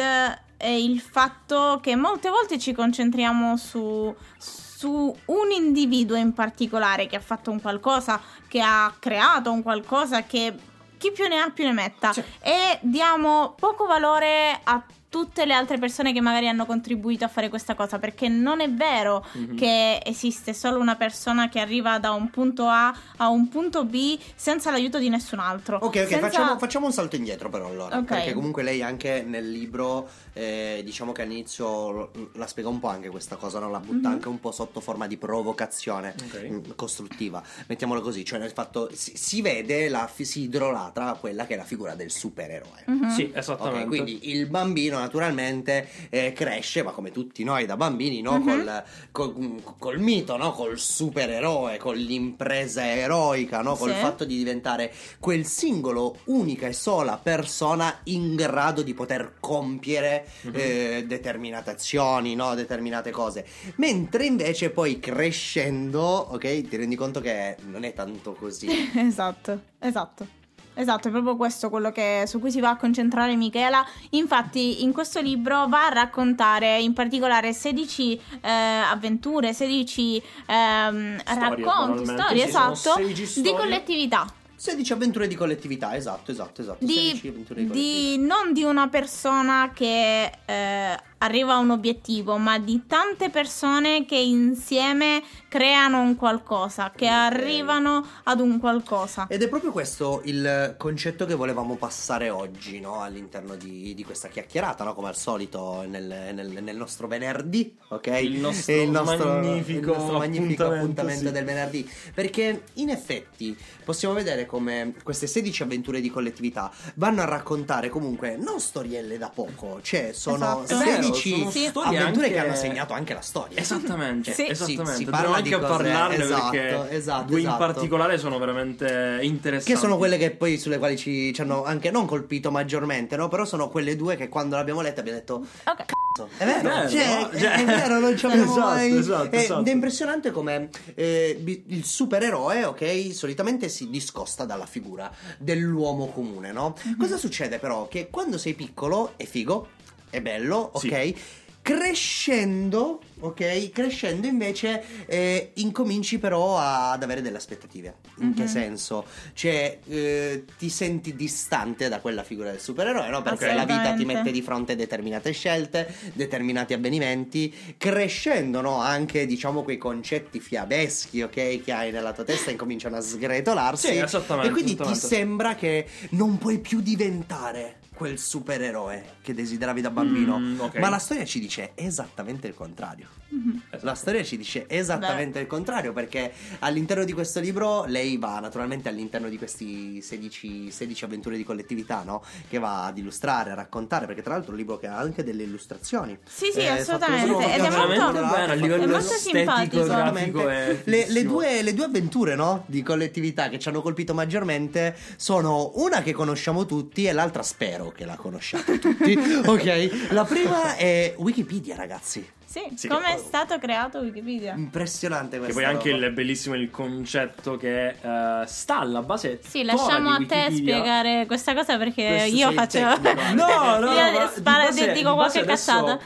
è 0.57 0.67
il 0.67 0.99
fatto 0.99 1.79
che 1.81 1.95
molte 1.95 2.29
volte 2.29 2.57
ci 2.57 2.73
concentriamo 2.73 3.55
su, 3.55 4.13
su 4.37 5.15
un 5.25 5.51
individuo 5.51 6.17
in 6.17 6.33
particolare 6.33 7.07
che 7.07 7.15
ha 7.15 7.21
fatto 7.21 7.51
un 7.51 7.61
qualcosa, 7.61 8.19
che 8.47 8.59
ha 8.61 8.93
creato 8.99 9.51
un 9.51 9.61
qualcosa 9.61 10.23
che 10.23 10.53
chi 10.97 11.11
più 11.11 11.27
ne 11.27 11.39
ha 11.39 11.49
più 11.49 11.63
ne 11.65 11.71
metta 11.71 12.11
Sì. 12.11 12.21
e 12.41 12.79
diamo 12.81 13.55
poco 13.57 13.85
valore 13.85 14.59
a 14.63 14.83
tutte 15.09 15.45
le 15.45 15.53
altre 15.53 15.77
persone 15.79 16.13
che 16.13 16.21
magari 16.21 16.47
hanno 16.47 16.65
contribuito 16.67 17.25
a 17.25 17.27
fare 17.27 17.49
questa 17.49 17.73
cosa 17.73 17.97
perché 17.97 18.27
non 18.27 18.61
è 18.61 18.69
vero 18.69 19.25
Mhm. 19.33 19.55
che 19.57 20.01
esiste 20.05 20.53
solo 20.53 20.79
una 20.79 20.95
persona 20.95 21.49
che 21.49 21.59
arriva 21.59 21.97
da 21.97 22.11
un 22.11 22.29
punto 22.29 22.67
A 22.67 22.95
a 23.17 23.27
un 23.29 23.49
punto 23.49 23.85
B 23.85 24.17
senza 24.35 24.69
l'aiuto 24.71 24.99
di 24.99 25.09
nessun 25.09 25.39
altro. 25.39 25.77
Ok, 25.77 25.83
ok, 25.85 25.95
Senza- 26.07 26.19
facciamo, 26.19 26.57
facciamo 26.59 26.85
un 26.85 26.91
salto 26.93 27.15
indietro 27.15 27.49
però 27.49 27.67
allora. 27.67 27.97
Ok. 27.97 28.05
Perché 28.05 28.33
comunque 28.33 28.61
lei 28.63 28.81
anche 28.83 29.23
nel 29.25 29.49
libro, 29.49 30.07
eh, 30.33 30.81
diciamo 30.85 31.11
che 31.11 31.23
all'inizio 31.23 32.11
la 32.33 32.45
spiega 32.45 32.69
un 32.69 32.79
po' 32.79 32.87
anche 32.89 33.09
questa 33.09 33.35
cosa, 33.35 33.57
no? 33.59 33.69
la 33.69 33.79
butta 33.79 34.09
Mhm. 34.09 34.13
anche 34.13 34.27
un 34.27 34.39
po' 34.39 34.51
sotto 34.51 34.79
forma 34.79 35.07
di 35.07 35.17
provocazione 35.17 36.13
Ok. 36.21 36.47
mm, 36.49 36.59
costruttiva. 36.75 37.41
Mettiamolo 37.67 38.01
così, 38.01 38.23
cioè 38.23 38.37
nel 38.39 38.51
fatto 38.51 38.89
si, 38.93 39.13
si 39.17 39.41
vede, 39.41 39.89
la, 39.89 40.07
si 40.19 40.41
idolatra 40.41 41.13
quella 41.19 41.45
che 41.47 41.55
è 41.55 41.57
la 41.57 41.63
figura 41.63 41.95
del 41.95 42.11
supereroe. 42.11 42.83
Mhm. 42.85 43.09
sì 43.09 43.31
esattamente 43.33 43.79
Ok, 43.81 43.87
quindi 43.87 44.29
il 44.29 44.45
bambino 44.47 44.98
naturalmente 44.99 45.87
eh, 46.09 46.33
cresce, 46.33 46.83
ma 46.83 46.91
come 46.91 47.11
tutti 47.11 47.43
noi 47.43 47.65
da 47.65 47.75
bambini, 47.77 48.21
no? 48.21 48.39
Mhm. 48.39 48.43
col, 48.45 48.83
col- 49.11 49.63
col 49.79 49.99
mito, 49.99 50.37
no? 50.37 50.51
col 50.51 50.77
supereroe, 50.79 51.77
con 51.77 51.95
l'impresa 51.95 52.85
eroica, 52.85 53.61
no? 53.61 53.75
col 53.75 53.91
Sì. 53.93 53.99
fatto 53.99 54.25
di 54.25 54.37
diventare 54.37 54.91
quel 55.19 55.45
singolo, 55.45 56.17
unica 56.25 56.67
e 56.67 56.73
sola 56.73 57.17
persona 57.21 57.99
in 58.05 58.35
grado 58.35 58.81
di 58.81 58.93
poter 58.93 59.35
compiere 59.39 60.25
Mhm. 60.43 60.51
eh, 60.55 61.03
determinate 61.07 61.71
azioni, 61.71 62.35
no? 62.35 62.55
determinate 62.55 63.11
cose. 63.11 63.45
Mentre 63.75 64.25
invece 64.25 64.69
poi 64.69 64.99
crescendo, 64.99 66.01
ok, 66.01 66.67
ti 66.67 66.75
rendi 66.77 66.95
conto 66.95 67.21
che 67.21 67.55
non 67.65 67.83
è 67.83 67.93
tanto 67.93 68.33
così. 68.33 68.67
esatto, 68.97 69.61
esatto. 69.79 70.37
Esatto, 70.73 71.09
è 71.09 71.11
proprio 71.11 71.35
questo 71.35 71.69
quello 71.69 71.91
che, 71.91 72.23
su 72.25 72.39
cui 72.39 72.51
si 72.51 72.59
va 72.61 72.69
a 72.69 72.75
concentrare 72.77 73.35
Michela. 73.35 73.85
Infatti, 74.11 74.83
in 74.83 74.93
questo 74.93 75.19
libro 75.19 75.67
va 75.67 75.87
a 75.87 75.89
raccontare 75.89 76.79
in 76.79 76.93
particolare 76.93 77.51
16 77.51 78.21
eh, 78.41 78.49
avventure, 78.49 79.53
16 79.53 80.23
ehm, 80.45 81.21
racconti, 81.25 82.05
storie, 82.05 82.45
Sì, 82.45 82.51
sono 82.51 82.71
esatto, 82.71 82.95
16 82.95 83.21
di 83.21 83.25
storie. 83.27 83.53
collettività. 83.53 84.33
16 84.55 84.91
avventure 84.93 85.27
di 85.27 85.35
collettività, 85.35 85.95
esatto, 85.95 86.31
esatto, 86.31 86.61
esatto. 86.61 86.85
16 86.85 87.21
Di, 87.21 87.27
avventure 87.29 87.61
di 87.61 87.67
collettività. 87.67 88.17
di- 88.17 88.25
non 88.25 88.53
di 88.53 88.63
una 88.63 88.87
persona 88.89 89.71
che 89.73 90.31
eh, 90.45 90.99
arriva 91.19 91.53
a 91.53 91.57
un 91.57 91.71
obiettivo, 91.71 92.37
ma 92.37 92.59
di 92.59 92.83
tante 92.87 93.29
persone 93.29 94.05
che 94.05 94.17
insieme 94.17 95.23
creano 95.47 96.01
un 96.01 96.15
qualcosa, 96.15 96.91
che 96.95 97.07
arrivano 97.07 98.05
ad 98.23 98.39
un 98.39 98.59
qualcosa. 98.59 99.27
Ed 99.27 99.41
è 99.41 99.47
proprio 99.49 99.71
questo 99.71 100.21
il 100.25 100.75
concetto 100.77 101.25
che 101.25 101.35
volevamo 101.35 101.75
passare 101.75 102.29
oggi, 102.29 102.79
no? 102.79 103.01
All'interno 103.01 103.55
di, 103.55 103.93
di 103.93 104.03
questa 104.03 104.27
chiacchierata, 104.27 104.83
no? 104.83 104.93
Come 104.93 105.07
al 105.07 105.15
solito 105.15 105.83
nel, 105.87 106.33
nel- 106.33 106.63
nel 106.63 106.75
nostro 106.75 107.07
venerdì, 107.07 107.75
ok? 107.89 108.07
Il 108.21 108.39
nostro 108.39 108.73
E 108.73 108.85
magnifico 108.85 109.91
il 109.91 109.97
nostro 109.97 110.17
magnifico 110.17 110.63
appuntamento, 110.63 110.73
appuntamento 110.73 111.27
sì. 111.27 111.31
del 111.31 111.43
venerdì. 111.43 111.89
Perché 112.13 112.63
in 112.73 112.89
effetti 112.89 113.57
possiamo 113.83 114.13
vedere 114.13 114.45
come 114.45 114.93
queste 115.03 115.27
16 115.27 115.63
avventure 115.63 116.01
di 116.01 116.09
collettività 116.09 116.71
vanno 116.95 117.21
a 117.21 117.25
raccontare 117.25 117.89
comunque 117.89 118.37
non 118.37 118.59
storielle 118.59 119.17
da 119.17 119.29
poco, 119.29 119.79
cioè 119.81 120.11
sono 120.13 120.63
Esatto. 120.63 120.81
È 120.81 120.85
vero, 120.85 121.01
16 121.01 121.08
sono 121.13 121.49
Sì. 121.51 121.67
storie 121.67 121.97
avventure 121.99 122.25
anche- 122.27 122.37
che 122.39 122.45
hanno 122.45 122.55
segnato 122.55 122.93
anche 122.93 123.13
la 123.13 123.21
storia. 123.21 123.57
Esattamente, 123.59 124.33
Sì. 124.33 124.47
esattamente. 124.47 124.91
Si- 124.91 124.97
si 125.03 125.05
parla 125.05 125.35
anche 125.37 125.51
cose- 125.51 125.65
parlarne 125.67 126.23
esatto, 126.23 126.49
perché 126.51 126.89
esatto, 126.95 127.23
due 127.25 127.39
in 127.39 127.45
esatto. 127.47 127.65
particolare 127.65 128.17
sono 128.17 128.37
veramente 128.39 129.19
interessanti. 129.21 129.73
Che 129.73 129.77
sono 129.79 129.97
quelle 129.97 130.17
che 130.17 130.31
poi 130.31 130.57
sulle 130.57 130.77
quali 130.77 130.97
ci, 130.97 131.33
ci 131.33 131.41
hanno 131.41 131.63
anche 131.63 131.91
non 131.91 132.05
colpito 132.05 132.51
maggiormente, 132.51 133.15
no? 133.15 133.27
Però 133.27 133.45
sono 133.45 133.69
quelle 133.69 133.95
due 133.95 134.15
che 134.15 134.29
quando 134.29 134.55
l'abbiamo 134.55 134.81
letta 134.81 134.99
abbiamo 135.01 135.17
detto 135.19 135.33
Ok. 135.65 135.85
"Cazzo, 135.85 136.29
è 136.37 136.45
vero, 136.45 136.59
È 136.59 136.61
vero, 136.61 136.89
cioè, 136.89 137.29
è, 137.29 137.39
Cioè- 137.39 137.51
è 137.55 137.65
vero, 137.65 137.99
non 137.99 138.17
ci 138.17 138.25
abbiamo 138.25 138.43
Esatto, 138.51 138.59
mai 138.59 138.97
esatto, 138.97 139.31
Eh, 139.31 139.37
esatto. 139.43 139.59
Ed 139.61 139.67
è 139.67 139.71
impressionante 139.71 140.31
come 140.31 140.69
eh, 140.95 141.41
il 141.67 141.85
supereroe, 141.85 142.65
ok, 142.65 143.13
solitamente 143.13 143.69
si 143.69 143.89
discosta 143.89 144.45
dalla 144.45 144.65
figura 144.65 145.11
dell'uomo 145.37 146.07
comune, 146.07 146.51
no? 146.51 146.75
Cosa 146.97 147.17
succede 147.17 147.59
però? 147.59 147.87
Che 147.87 148.09
quando 148.09 148.37
sei 148.37 148.53
piccolo 148.53 149.13
è 149.15 149.25
figo, 149.25 149.67
è 150.09 150.21
bello, 150.21 150.71
ok? 150.73 150.79
Sì. 150.81 151.15
Crescendo, 151.61 152.99
ok? 153.19 153.69
Crescendo 153.71 154.25
invece 154.27 154.83
eh, 155.05 155.51
incominci 155.55 156.17
però 156.17 156.57
ad 156.57 157.03
avere 157.03 157.21
delle 157.21 157.37
aspettative. 157.37 157.95
In 158.19 158.33
che 158.33 158.43
Mhm. 158.43 158.47
senso? 158.47 159.05
Cioè, 159.33 159.79
eh, 159.87 160.45
ti 160.57 160.69
senti 160.69 161.15
distante 161.15 161.87
da 161.89 161.99
quella 161.99 162.23
figura 162.23 162.51
del 162.51 162.59
supereroe, 162.59 163.09
no? 163.09 163.21
Perché 163.21 163.53
la 163.53 163.65
vita 163.65 163.93
ti 163.93 164.05
mette 164.05 164.31
di 164.31 164.41
fronte 164.41 164.71
a 164.71 164.75
determinate 164.75 165.31
scelte, 165.31 165.93
determinati 166.13 166.73
avvenimenti, 166.73 167.53
crescendo, 167.77 168.61
no? 168.61 168.77
Anche, 168.77 169.25
diciamo, 169.25 169.63
quei 169.63 169.77
concetti 169.77 170.39
fiabeschi, 170.39 171.21
ok? 171.21 171.63
Che 171.63 171.71
hai 171.71 171.91
nella 171.91 172.13
tua 172.13 172.23
testa 172.23 172.51
incominciano 172.51 172.97
a 172.97 173.01
sgretolarsi. 173.01 173.87
Sì, 173.87 173.97
esattamente, 173.97 174.49
E 174.49 174.51
quindi 174.53 174.75
ti 174.75 174.95
sembra 174.95 175.55
che 175.55 175.85
non 176.11 176.37
puoi 176.37 176.59
più 176.59 176.81
diventare 176.81 177.77
quel 177.99 178.17
supereroe 178.17 179.17
che 179.21 179.33
desideravi 179.33 179.81
da 179.81 179.89
bambino. 179.89 180.39
Mm, 180.39 180.59
ok. 180.61 180.77
Ma 180.79 180.87
la 180.87 180.99
storia 180.99 181.25
ci 181.25 181.37
dice 181.41 181.71
esattamente 181.75 182.47
il 182.47 182.53
contrario. 182.53 183.07
Mhm. 183.27 183.61
La 183.81 183.93
storia 183.93 184.23
ci 184.23 184.37
dice 184.37 184.65
esattamente 184.69 185.39
il 185.39 185.47
contrario 185.47 185.91
perché 185.91 186.31
all'interno 186.59 187.03
di 187.03 187.11
questo 187.11 187.41
libro 187.41 187.83
lei 187.85 188.17
va 188.17 188.39
naturalmente 188.39 188.87
all'interno 188.87 189.27
di 189.27 189.37
questi 189.37 190.01
16, 190.01 190.71
16 190.71 191.03
avventure 191.03 191.35
di 191.35 191.43
collettività, 191.43 192.03
no? 192.03 192.23
Che 192.47 192.57
va 192.57 192.85
ad 192.85 192.97
illustrare, 192.97 193.51
a 193.51 193.55
raccontare, 193.55 194.05
perché 194.05 194.21
tra 194.21 194.31
l'altro 194.33 194.51
è 194.51 194.53
un 194.53 194.59
libro 194.59 194.77
che 194.77 194.87
ha 194.87 194.97
anche 194.97 195.23
delle 195.23 195.43
illustrazioni. 195.43 196.17
Sì, 196.25 196.51
sì, 196.53 196.59
Eh, 196.59 196.67
assolutamente. 196.69 197.53
Ed 197.53 197.63
è 197.63 197.69
molto- 197.69 198.11
bene 198.13 198.51
a 198.51 198.53
livello 198.53 198.83
è 198.83 198.87
molto 198.87 199.13
estetico, 199.13 199.83
simpatico. 199.83 200.45
le, 200.45 201.05
le 201.09 201.23
due, 201.25 201.61
le 201.61 201.73
due 201.73 201.85
avventure 201.85 202.35
no? 202.35 202.63
di 202.65 202.81
collettività 202.81 203.49
che 203.49 203.59
ci 203.59 203.67
hanno 203.67 203.81
colpito 203.81 204.13
maggiormente 204.13 204.95
sono 205.17 205.71
una 205.75 206.01
che 206.01 206.13
conosciamo 206.13 206.65
tutti 206.65 207.05
e 207.05 207.11
l'altra 207.11 207.43
spero 207.43 207.88
che 207.91 208.05
la 208.05 208.15
conosciate 208.15 208.79
tutti. 208.79 209.15
ok? 209.45 210.07
La 210.11 210.23
prima 210.25 210.75
è 210.75 211.13
Wikipedia, 211.17 211.75
ragazzi. 211.75 212.27
Sì, 212.49 212.61
Sì, 212.73 212.87
come 212.87 213.05
è 213.13 213.15
che- 213.15 213.21
stato 213.21 213.59
creato 213.59 213.99
Wikipedia? 213.99 214.55
Impressionante 214.55 215.37
Che 215.37 215.43
questa 215.43 215.61
poi 215.61 215.69
anche 215.69 215.91
roba. 215.91 216.05
il 216.07 216.11
bellissimo 216.13 216.55
il 216.55 216.71
concetto 216.71 217.57
che 217.57 217.89
eh, 217.89 218.43
sta 218.47 218.79
alla 218.79 219.03
base. 219.03 219.39
Sì, 219.47 219.63
lasciamo 219.63 220.09
a 220.09 220.17
te 220.27 220.47
spiegare 220.51 221.25
questa 221.27 221.53
cosa 221.53 221.77
perché 221.77 222.07
Questo 222.07 222.35
io 222.35 222.51
faccio. 222.53 222.79
No, 222.79 223.77
no, 223.79 223.91
Io 223.93 224.29
di 224.35 224.41
base- 224.41 224.91
dico 224.93 225.09
di 225.09 225.15
qualche 225.15 225.39
adesso, 225.41 225.71
cazzata. 225.73 225.99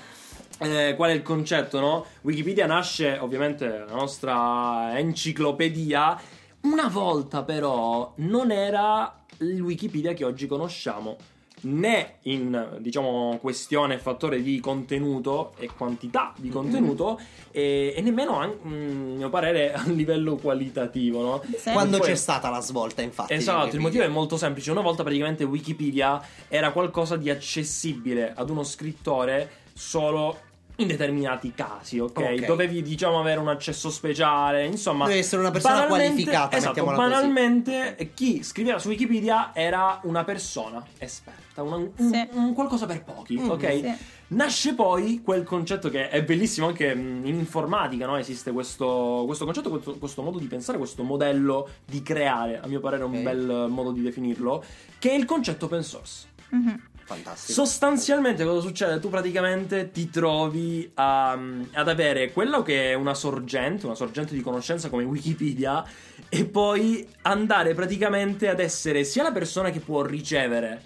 eh, 0.59 0.93
qual 0.97 1.11
è 1.11 1.13
il 1.13 1.21
concetto, 1.21 1.79
no? 1.79 2.05
Wikipedia 2.23 2.65
nasce, 2.65 3.17
ovviamente, 3.21 3.85
la 3.87 3.93
nostra 3.95 4.97
enciclopedia. 4.99 6.19
Una 6.63 6.87
volta, 6.89 7.43
però, 7.43 8.13
non 8.17 8.51
era 8.51 9.17
il 9.39 9.61
Wikipedia 9.61 10.13
che 10.13 10.25
oggi 10.25 10.45
conosciamo. 10.47 11.15
Né 11.62 12.15
in, 12.24 12.77
diciamo, 12.79 13.38
questione 13.39 13.98
fattore 13.98 14.41
di 14.41 14.60
contenuto 14.60 15.53
e 15.57 15.69
quantità 15.75 16.33
di 16.36 16.50
contenuto, 16.50 17.17
e, 17.51 17.93
e 17.95 18.01
nemmeno, 18.01 18.39
a 18.41 18.48
mm, 18.48 19.15
mio 19.15 19.29
parere, 19.29 19.72
a 19.74 19.83
livello 19.86 20.36
qualitativo, 20.36 21.22
no? 21.22 21.43
Quando 21.72 22.00
Poi- 22.00 22.07
c'è 22.07 22.15
stata 22.15 22.50
la 22.50 22.60
svolta, 22.60 23.01
infatti. 23.01 23.33
Esatto, 23.33 23.75
il 23.75 23.81
motivo 23.81 24.03
è 24.03 24.10
molto 24.10 24.36
semplice. 24.36 24.72
Una 24.72 24.81
volta 24.81 25.03
praticamente 25.03 25.45
Wikipedia 25.45 26.22
era 26.50 26.72
qualcosa 26.72 27.15
di 27.15 27.29
accessibile 27.29 28.33
ad 28.36 28.50
uno 28.50 28.63
scrittore 28.63 29.62
solo 29.74 30.51
in 30.77 30.88
determinati 30.88 31.53
casi, 31.53 32.00
ok? 32.00 32.18
Ok. 32.18 32.46
Dovevi, 32.46 32.82
diciamo, 32.82 33.20
avere 33.20 33.39
un 33.39 33.48
accesso 33.48 33.89
speciale, 33.92 34.65
insomma. 34.65 35.06
Devi 35.06 35.20
essere 35.20 35.42
una 35.42 35.51
persona 35.51 35.75
banalmente- 35.82 36.08
qualificata, 36.08 36.58
Esatto, 36.58 36.68
mettiamola 36.84 36.98
così. 36.98 37.10
banalmente 37.10 38.12
chi 38.15 38.44
scriveva 38.44 38.80
su 38.80 38.88
Wikipedia 38.89 39.51
era 39.53 40.00
una 40.03 40.24
persona 40.24 40.84
esperta, 40.98 41.62
una- 41.62 41.75
un, 41.75 41.92
Sì. 41.96 42.27
un 42.34 42.53
qualcosa 42.53 42.86
per 42.88 43.03
pochi, 43.03 43.38
Mm, 43.39 43.50
ok? 43.50 43.72
sì. 43.72 43.94
Nasce 44.34 44.74
poi 44.74 45.22
quel 45.24 45.44
concetto 45.44 45.89
che 45.89 46.10
è 46.10 46.24
bellissimo 46.24 46.65
anche 46.65 46.96
mh, 46.96 47.25
in 47.27 47.36
informatica, 47.36 48.08
no? 48.08 48.18
Esiste 48.18 48.51
questo, 48.51 49.24
questo 49.27 49.46
concetto, 49.46 49.70
questo, 49.70 49.98
questo 50.00 50.24
modo 50.24 50.39
di 50.39 50.48
pensare, 50.48 50.80
questo 50.80 51.03
modello 51.03 51.68
di 51.86 52.01
creare, 52.01 52.60
a 52.60 52.65
mio 52.65 52.80
parere 52.80 53.03
è 53.03 53.06
un 53.06 53.22
bel 53.22 53.68
modo 53.70 53.92
di 53.92 54.01
definirlo, 54.01 54.63
che 54.98 55.12
è 55.12 55.13
il 55.13 55.25
concetto 55.25 55.65
open 55.65 55.84
source. 55.84 56.27
Mhm. 56.50 56.82
Fantastico. 57.05 57.51
Sostanzialmente 57.53 58.43
cosa 58.45 58.62
succede? 58.62 59.00
Tu 59.00 59.10
praticamente 59.10 59.91
ti 59.91 60.10
trovi 60.10 60.89
a- 60.95 61.31
ad 61.31 61.88
avere 61.88 62.31
quello 62.31 62.62
che 62.62 62.91
è 62.91 62.93
una 62.93 63.13
sorgente, 63.13 63.86
una 63.86 63.95
sorgente 63.95 64.33
di 64.33 64.41
conoscenza 64.41 64.89
come 64.89 65.03
Wikipedia, 65.03 65.83
e 66.29 66.45
poi 66.45 67.07
andare 67.24 67.74
praticamente 67.74 68.48
ad 68.48 68.60
essere 68.60 69.03
sia 69.03 69.24
la 69.24 69.31
persona 69.31 69.69
che 69.69 69.79
può 69.79 70.01
ricevere, 70.01 70.81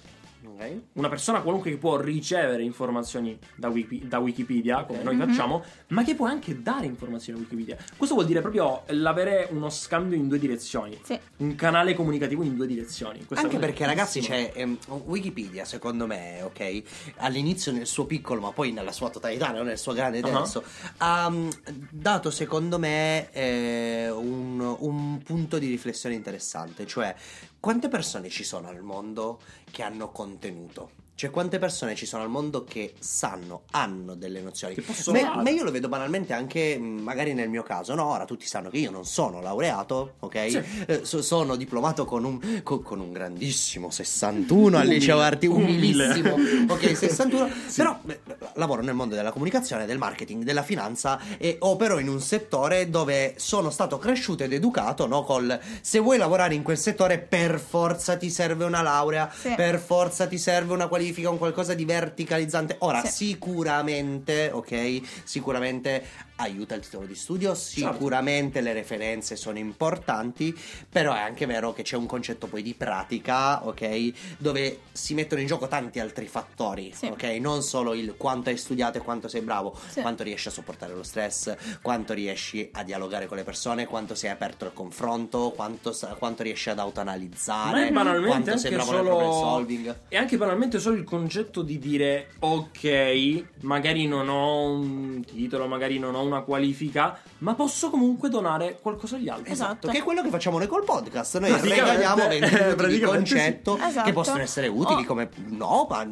Ok. 0.60 0.80
una 0.94 1.08
persona 1.10 1.42
qualunque 1.42 1.70
che 1.70 1.78
può 1.78 1.98
ricevere 1.98 2.64
informazioni 2.64 3.38
da, 3.56 3.68
Wiki- 3.70 4.08
da 4.08 4.18
Wikipedia, 4.18 4.86
come 4.86 5.04
noi 5.04 5.16
Mhm. 5.16 5.28
facciamo, 5.28 5.64
ma 5.90 6.04
che 6.04 6.16
può 6.16 6.26
anche 6.26 6.62
dare 6.64 6.86
informazioni 6.88 7.38
a 7.38 7.42
Wikipedia. 7.44 7.78
Questo 7.96 8.16
vuol 8.16 8.28
dire 8.28 8.42
proprio 8.42 8.82
l'avere 8.88 9.48
uno 9.52 9.70
scambio 9.70 10.18
in 10.18 10.28
due 10.28 10.40
direzioni, 10.40 11.00
Sì. 11.04 11.18
un 11.38 11.54
canale 11.56 11.94
comunicativo 11.94 12.42
in 12.44 12.56
due 12.56 12.66
direzioni. 12.66 13.24
Questa 13.26 13.46
Anche 13.46 13.60
perché 13.60 13.86
ragazzi 13.86 14.20
c'è 14.20 14.52
ehm, 14.56 14.78
Wikipedia 15.06 15.64
secondo 15.64 16.08
me, 16.08 16.42
ok, 16.42 16.82
all'inizio 17.18 17.72
nel 17.72 17.86
suo 17.86 18.06
piccolo 18.06 18.42
ma 18.42 18.52
poi 18.52 18.72
nella 18.72 18.92
sua 18.92 19.10
totalità, 19.12 19.52
non 19.52 19.66
nel 19.68 19.78
suo 19.78 19.94
grande 19.94 20.20
Ah. 20.22 20.36
adesso, 20.38 20.64
ha 20.98 21.30
mm, 21.30 21.50
dato 21.92 22.32
secondo 22.32 22.80
me 22.80 23.32
eh, 23.32 24.10
un, 24.10 24.76
un 24.80 25.07
punto 25.24 25.58
di 25.58 25.68
riflessione 25.68 26.16
interessante, 26.16 26.86
cioè 26.86 27.16
quante 27.60 27.88
persone 27.88 28.30
ci 28.30 28.44
sono 28.44 28.68
al 28.68 28.82
mondo 28.82 29.40
che 29.72 29.84
hanno 29.84 30.12
contenuto? 30.12 31.07
Cioè 31.18 31.32
quante 31.32 31.58
persone 31.58 31.96
ci 31.96 32.06
sono 32.06 32.22
al 32.22 32.30
mondo 32.30 32.64
che 32.64 32.94
sanno, 33.00 33.64
hanno 33.72 34.14
delle 34.14 34.40
nozioni? 34.40 34.76
Che 34.76 34.84
possono 34.84 35.20
Me- 35.20 35.42
ma 35.42 35.50
io 35.50 35.64
lo 35.64 35.72
vedo 35.72 35.88
banalmente 35.88 36.32
anche 36.34 36.78
magari 36.78 37.34
nel 37.34 37.50
mio 37.50 37.64
caso, 37.64 37.96
no? 37.96 38.06
Ora 38.06 38.24
tutti 38.26 38.46
sanno 38.46 38.70
che 38.70 38.78
io 38.78 38.92
non 38.92 39.04
sono 39.04 39.42
laureato, 39.42 40.14
ok? 40.20 40.50
Sì. 40.52 40.62
Eh, 40.86 41.06
so- 41.06 41.24
sono 41.24 41.56
diplomato 41.56 42.06
con 42.06 42.24
un, 42.24 42.62
co- 42.62 42.82
con 42.82 43.00
un 43.00 43.12
grandissimo 43.14 43.90
61 43.90 44.78
al 44.78 44.86
liceo 44.86 45.20
arti, 45.20 45.48
umilissimo, 45.48 46.36
ok? 46.72 46.86
61, 46.96 47.50
Sì. 47.66 47.78
però 47.78 47.98
beh, 48.00 48.20
lavoro 48.54 48.84
nel 48.84 48.94
mondo 48.94 49.16
della 49.16 49.32
comunicazione, 49.32 49.88
del 49.88 49.98
marketing, 49.98 50.44
della 50.44 50.62
finanza 50.62 51.20
e 51.40 51.56
opero 51.62 51.98
in 51.98 52.10
un 52.10 52.22
settore 52.22 52.92
dove 52.92 53.34
sono 53.38 53.72
stato 53.72 53.98
cresciuto 53.98 54.44
ed 54.44 54.54
educato, 54.54 55.08
no? 55.08 55.24
Col 55.24 55.60
se 55.82 55.98
vuoi 55.98 56.20
lavorare 56.20 56.54
in 56.54 56.62
quel 56.62 56.78
settore 56.78 57.18
per 57.18 57.60
forza 57.60 58.18
ti 58.18 58.30
serve 58.30 58.66
una 58.66 58.84
laurea, 58.84 59.32
Sì. 59.36 59.56
per 59.56 59.80
forza 59.80 60.28
ti 60.28 60.38
serve 60.38 60.74
una 60.74 60.88
qualifica, 61.08 61.30
un 61.30 61.38
qualcosa 61.38 61.74
di 61.74 61.86
verticalizzante. 61.86 62.76
Ora, 62.80 63.02
Sì. 63.06 63.28
sicuramente, 63.28 64.50
ok? 64.52 65.02
Sicuramente 65.24 66.04
aiuta 66.38 66.76
il 66.76 66.82
titolo 66.82 67.06
di 67.06 67.16
studio, 67.16 67.54
sicuramente 67.56 68.62
le 68.62 68.74
referenze 68.74 69.36
sono 69.36 69.58
importanti, 69.58 70.56
però 70.90 71.14
è 71.14 71.20
anche 71.20 71.46
vero 71.46 71.74
che 71.74 71.84
c'è 71.84 71.96
un 71.96 72.06
concetto 72.06 72.48
poi 72.48 72.62
di 72.62 72.74
pratica, 72.74 73.66
ok? 73.66 74.38
Dove 74.38 74.80
si 74.92 75.14
mettono 75.14 75.42
in 75.42 75.48
gioco 75.48 75.68
tanti 75.68 76.00
altri 76.00 76.28
fattori, 76.28 76.92
Sì. 76.94 77.06
ok? 77.08 77.24
Non 77.40 77.62
solo 77.64 77.94
il 77.94 78.16
quanto 78.18 78.50
hai 78.50 78.58
studiato 78.58 78.98
e 78.98 79.02
quanto 79.02 79.28
sei 79.28 79.42
bravo, 79.42 79.78
Sì. 79.90 80.02
quanto 80.02 80.24
riesci 80.24 80.48
a 80.48 80.52
sopportare 80.52 80.94
lo 80.94 81.04
stress, 81.04 81.56
quanto 81.82 82.14
riesci 82.14 82.70
a 82.74 82.84
dialogare 82.84 83.26
con 83.28 83.38
le 83.38 83.44
persone, 83.44 83.86
quanto 83.86 84.16
sei 84.16 84.30
aperto 84.30 84.66
al 84.66 84.74
confronto, 84.74 85.52
quanto, 85.56 85.96
quanto 86.18 86.44
riesci 86.44 86.70
ad 86.70 86.78
Ma 86.78 86.84
autoanalizzare, 86.84 87.88
è 87.88 87.92
banalmente 87.92 88.28
quanto 88.28 88.58
sei 88.58 88.72
bravo 88.74 88.92
nel 88.92 89.02
problem 89.02 89.32
solo 89.32 89.34
solving. 89.50 89.96
E 90.10 90.18
anche 90.18 90.38
banalmente 90.38 90.80
solo 90.80 90.96
il 90.96 91.04
concetto 91.04 91.62
di 91.62 91.80
dire 91.80 92.30
ok, 92.40 93.44
magari 93.62 94.08
non 94.08 94.30
ho 94.30 94.70
un 94.70 95.24
titolo, 95.26 95.68
magari 95.68 96.00
non 96.00 96.16
ho 96.16 96.27
una 96.28 96.42
qualifica, 96.42 97.20
ma 97.40 97.56
posso 97.56 97.90
comunque 97.90 98.30
donare 98.30 98.78
qualcosa 98.82 99.16
agli 99.16 99.30
altri. 99.30 99.52
Esatto. 99.52 99.88
Che 99.88 99.98
è 100.00 100.04
quello 100.04 100.22
che 100.22 100.30
facciamo 100.30 100.58
noi 100.58 100.68
col 100.68 100.84
podcast. 100.84 101.40
Noi 101.40 101.60
regaliamo 101.60 102.28
20 102.28 102.56
minuti 102.56 102.88
di 102.88 103.00
concetto 103.00 103.78
sì. 103.78 103.84
Esatto. 103.84 104.06
che 104.06 104.14
possono 104.14 104.42
essere 104.42 104.68
utili 104.68 105.02
O- 105.02 105.06
come 105.06 105.30
no, 105.48 105.88
ma 105.90 106.06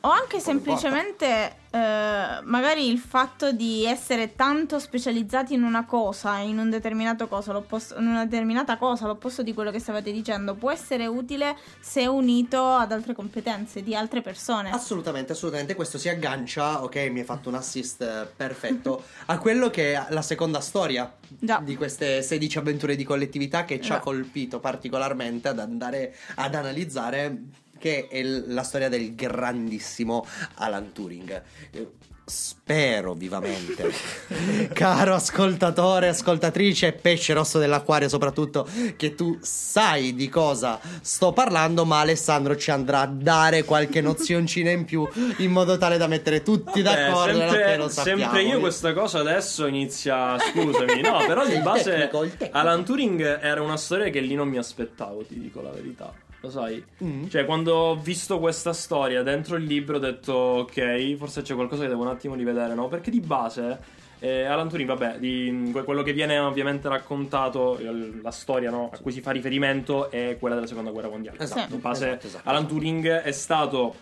O 0.00 0.10
anche 0.10 0.40
semplicemente 0.40 1.57
eh, 1.70 2.40
magari 2.44 2.88
il 2.88 2.98
fatto 2.98 3.52
di 3.52 3.84
essere 3.84 4.34
tanto 4.34 4.78
specializzati 4.78 5.54
in 5.54 5.62
una 5.62 5.84
cosa, 5.84 6.38
in 6.38 6.58
un 6.58 6.70
determinato 6.70 7.28
cosa, 7.28 7.52
l'opposto- 7.52 7.98
in 7.98 8.06
una 8.06 8.24
determinata 8.24 8.76
cosa, 8.78 9.06
l'opposto 9.06 9.42
di 9.42 9.52
quello 9.52 9.70
che 9.70 9.78
stavate 9.78 10.10
dicendo, 10.10 10.54
può 10.54 10.70
essere 10.70 11.06
utile 11.06 11.56
se 11.80 12.06
unito 12.06 12.64
ad 12.64 12.92
altre 12.92 13.14
competenze 13.14 13.82
di 13.82 13.94
altre 13.94 14.22
persone. 14.22 14.70
Assolutamente, 14.70 15.32
assolutamente. 15.32 15.74
Questo 15.74 15.98
si 15.98 16.08
aggancia, 16.08 16.82
ok, 16.82 16.96
mi 17.10 17.20
hai 17.20 17.24
fatto 17.24 17.48
un 17.48 17.56
assist 17.56 18.00
eh, 18.00 18.26
perfetto 18.34 19.02
a 19.26 19.38
quello 19.38 19.68
che 19.68 19.92
è 19.94 20.06
la 20.08 20.22
seconda 20.22 20.60
storia 20.60 21.12
Già. 21.38 21.60
di 21.62 21.76
queste 21.76 22.22
16 22.22 22.58
avventure 22.58 22.96
di 22.96 23.04
collettività 23.04 23.64
che 23.64 23.80
ci 23.80 23.92
ha 23.92 23.96
Già. 23.96 24.00
colpito 24.00 24.58
particolarmente 24.58 25.48
ad 25.48 25.58
andare 25.58 26.14
ad 26.36 26.54
analizzare 26.54 27.36
che 27.78 28.08
è 28.08 28.22
la 28.22 28.62
storia 28.62 28.88
del 28.88 29.14
grandissimo 29.14 30.26
Alan 30.56 30.92
Turing. 30.92 31.42
Eh, 31.70 31.88
Spero 32.28 33.14
vivamente, 33.14 33.90
caro 34.74 35.14
ascoltatore, 35.14 36.08
ascoltatrice, 36.08 36.92
pesce 36.92 37.32
rosso 37.32 37.58
dell'acquario 37.58 38.06
soprattutto, 38.10 38.68
che 38.96 39.14
tu 39.14 39.38
sai 39.40 40.14
di 40.14 40.28
cosa 40.28 40.78
sto 41.00 41.32
parlando, 41.32 41.86
ma 41.86 42.00
Alessandro 42.00 42.54
ci 42.54 42.70
andrà 42.70 43.00
a 43.00 43.06
dare 43.06 43.64
qualche 43.64 44.02
nozioncina 44.02 44.70
in 44.70 44.84
più 44.84 45.08
in 45.38 45.50
modo 45.50 45.78
tale 45.78 45.96
da 45.96 46.06
mettere 46.06 46.42
tutti 46.42 46.82
Vabbè, 46.82 47.06
d'accordo 47.06 47.38
sempre, 47.38 47.64
che 47.64 47.76
lo 47.78 47.88
sappiamo. 47.88 48.20
sempre 48.20 48.42
io 48.42 48.60
questa 48.60 48.92
cosa 48.92 49.20
adesso 49.20 49.64
inizia. 49.64 50.36
Scusami, 50.38 51.00
no, 51.00 51.24
però 51.26 51.46
di 51.46 51.56
base 51.64 51.92
tecnico, 51.92 52.26
tecnico. 52.26 52.58
Alan 52.58 52.84
Turing 52.84 53.40
era 53.40 53.62
una 53.62 53.78
storia 53.78 54.10
che 54.10 54.20
lì 54.20 54.34
non 54.34 54.48
mi 54.48 54.58
aspettavo, 54.58 55.22
ti 55.22 55.40
dico 55.40 55.62
la 55.62 55.70
verità. 55.70 56.12
Lo 56.40 56.50
sai? 56.50 56.82
Mm. 57.02 57.26
Cioè, 57.26 57.44
quando 57.44 57.74
ho 57.74 57.96
visto 57.96 58.38
questa 58.38 58.72
storia 58.72 59.22
dentro 59.22 59.56
il 59.56 59.64
libro, 59.64 59.96
ho 59.96 60.00
detto, 60.00 60.32
ok, 60.32 61.16
forse 61.16 61.42
c'è 61.42 61.54
qualcosa 61.54 61.82
che 61.82 61.88
devo 61.88 62.02
un 62.02 62.08
attimo 62.08 62.34
rivedere, 62.34 62.74
no? 62.74 62.88
Perché 62.88 63.10
di 63.10 63.20
base. 63.20 64.06
Eh, 64.20 64.44
Alan 64.44 64.68
Turing, 64.68 64.88
vabbè, 64.88 65.18
di, 65.18 65.70
que- 65.72 65.84
quello 65.84 66.02
che 66.02 66.12
viene 66.12 66.38
ovviamente 66.38 66.88
raccontato, 66.88 67.78
la 68.22 68.30
storia 68.30 68.70
no, 68.70 68.90
a 68.92 68.98
cui 68.98 69.12
si 69.12 69.20
fa 69.20 69.30
riferimento 69.30 70.10
è 70.10 70.36
quella 70.40 70.56
della 70.56 70.66
seconda 70.66 70.90
guerra 70.90 71.08
mondiale. 71.08 71.38
Esatto, 71.38 71.76
base, 71.76 72.06
esatto, 72.08 72.26
esatto. 72.26 72.48
Alan 72.48 72.66
Turing 72.66 73.06
è 73.08 73.32
stato 73.32 73.94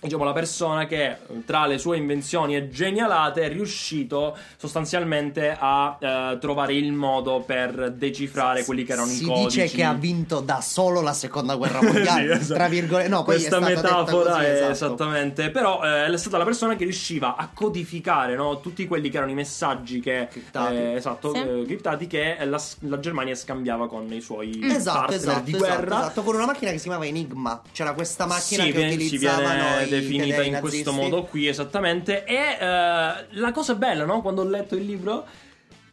diciamo 0.00 0.24
la 0.24 0.32
persona 0.32 0.86
che 0.86 1.16
tra 1.44 1.66
le 1.66 1.78
sue 1.78 1.96
invenzioni 1.98 2.56
e 2.56 2.68
genialate 2.70 3.42
è 3.42 3.48
riuscito 3.48 4.36
sostanzialmente 4.56 5.54
a 5.58 5.96
eh, 6.00 6.38
trovare 6.40 6.74
il 6.74 6.92
modo 6.92 7.40
per 7.40 7.92
decifrare 7.92 8.64
quelli 8.64 8.84
che 8.84 8.92
erano 8.92 9.08
si 9.08 9.22
i 9.24 9.26
codici 9.26 9.60
dice 9.62 9.74
che 9.76 9.84
ha 9.84 9.92
vinto 9.92 10.40
da 10.40 10.60
solo 10.60 11.00
la 11.00 11.12
seconda 11.12 11.54
guerra 11.56 11.82
mondiale, 11.84 12.34
Sì, 12.36 12.40
esatto. 12.40 12.54
tra 12.54 12.68
virgolette. 12.68 13.08
No, 13.08 13.24
questa 13.24 13.60
metafora 13.60 14.32
così, 14.32 14.44
è 14.44 14.52
esatto. 14.54 14.70
esattamente 14.70 15.50
però 15.50 15.82
eh, 15.84 16.06
è 16.06 16.16
stata 16.16 16.38
la 16.38 16.44
persona 16.44 16.76
che 16.76 16.84
riusciva 16.84 17.36
a 17.36 17.50
codificare 17.52 18.34
no, 18.36 18.60
tutti 18.60 18.86
quelli 18.86 19.10
che 19.10 19.16
erano 19.18 19.32
i 19.32 19.34
messaggi 19.34 20.00
che 20.00 20.28
Criptati. 20.30 20.74
eh, 20.76 20.92
esatto 20.94 21.32
Sì. 21.34 21.40
eh, 21.40 21.62
criptati 21.66 22.06
che 22.06 22.36
la, 22.44 22.60
la 22.80 22.98
Germania 23.00 23.34
scambiava 23.34 23.88
con 23.88 24.10
i 24.12 24.20
suoi 24.20 24.58
Esatto, 24.62 24.98
partner 24.98 25.18
esatto, 25.18 25.40
di 25.44 25.54
esatto, 25.54 25.66
guerra 25.74 26.00
esatto, 26.00 26.22
con 26.22 26.34
una 26.36 26.46
macchina 26.46 26.70
che 26.70 26.78
si 26.78 26.84
chiamava 26.84 27.06
Enigma. 27.06 27.60
C'era 27.72 27.92
questa 27.92 28.26
macchina 28.26 28.64
sì, 28.64 28.70
che 28.70 28.76
viene- 28.76 28.90
si 28.92 28.96
utilizzavano 29.06 29.78
definita 29.90 30.42
in 30.42 30.58
questo 30.60 30.92
modo 30.92 31.24
qui 31.24 31.46
esattamente 31.48 32.24
e 32.24 32.34
eh, 32.34 32.56
la 32.66 33.52
cosa 33.52 33.74
bella 33.74 34.04
no 34.04 34.22
quando 34.22 34.42
ho 34.42 34.48
letto 34.48 34.76
il 34.76 34.84
libro 34.86 35.26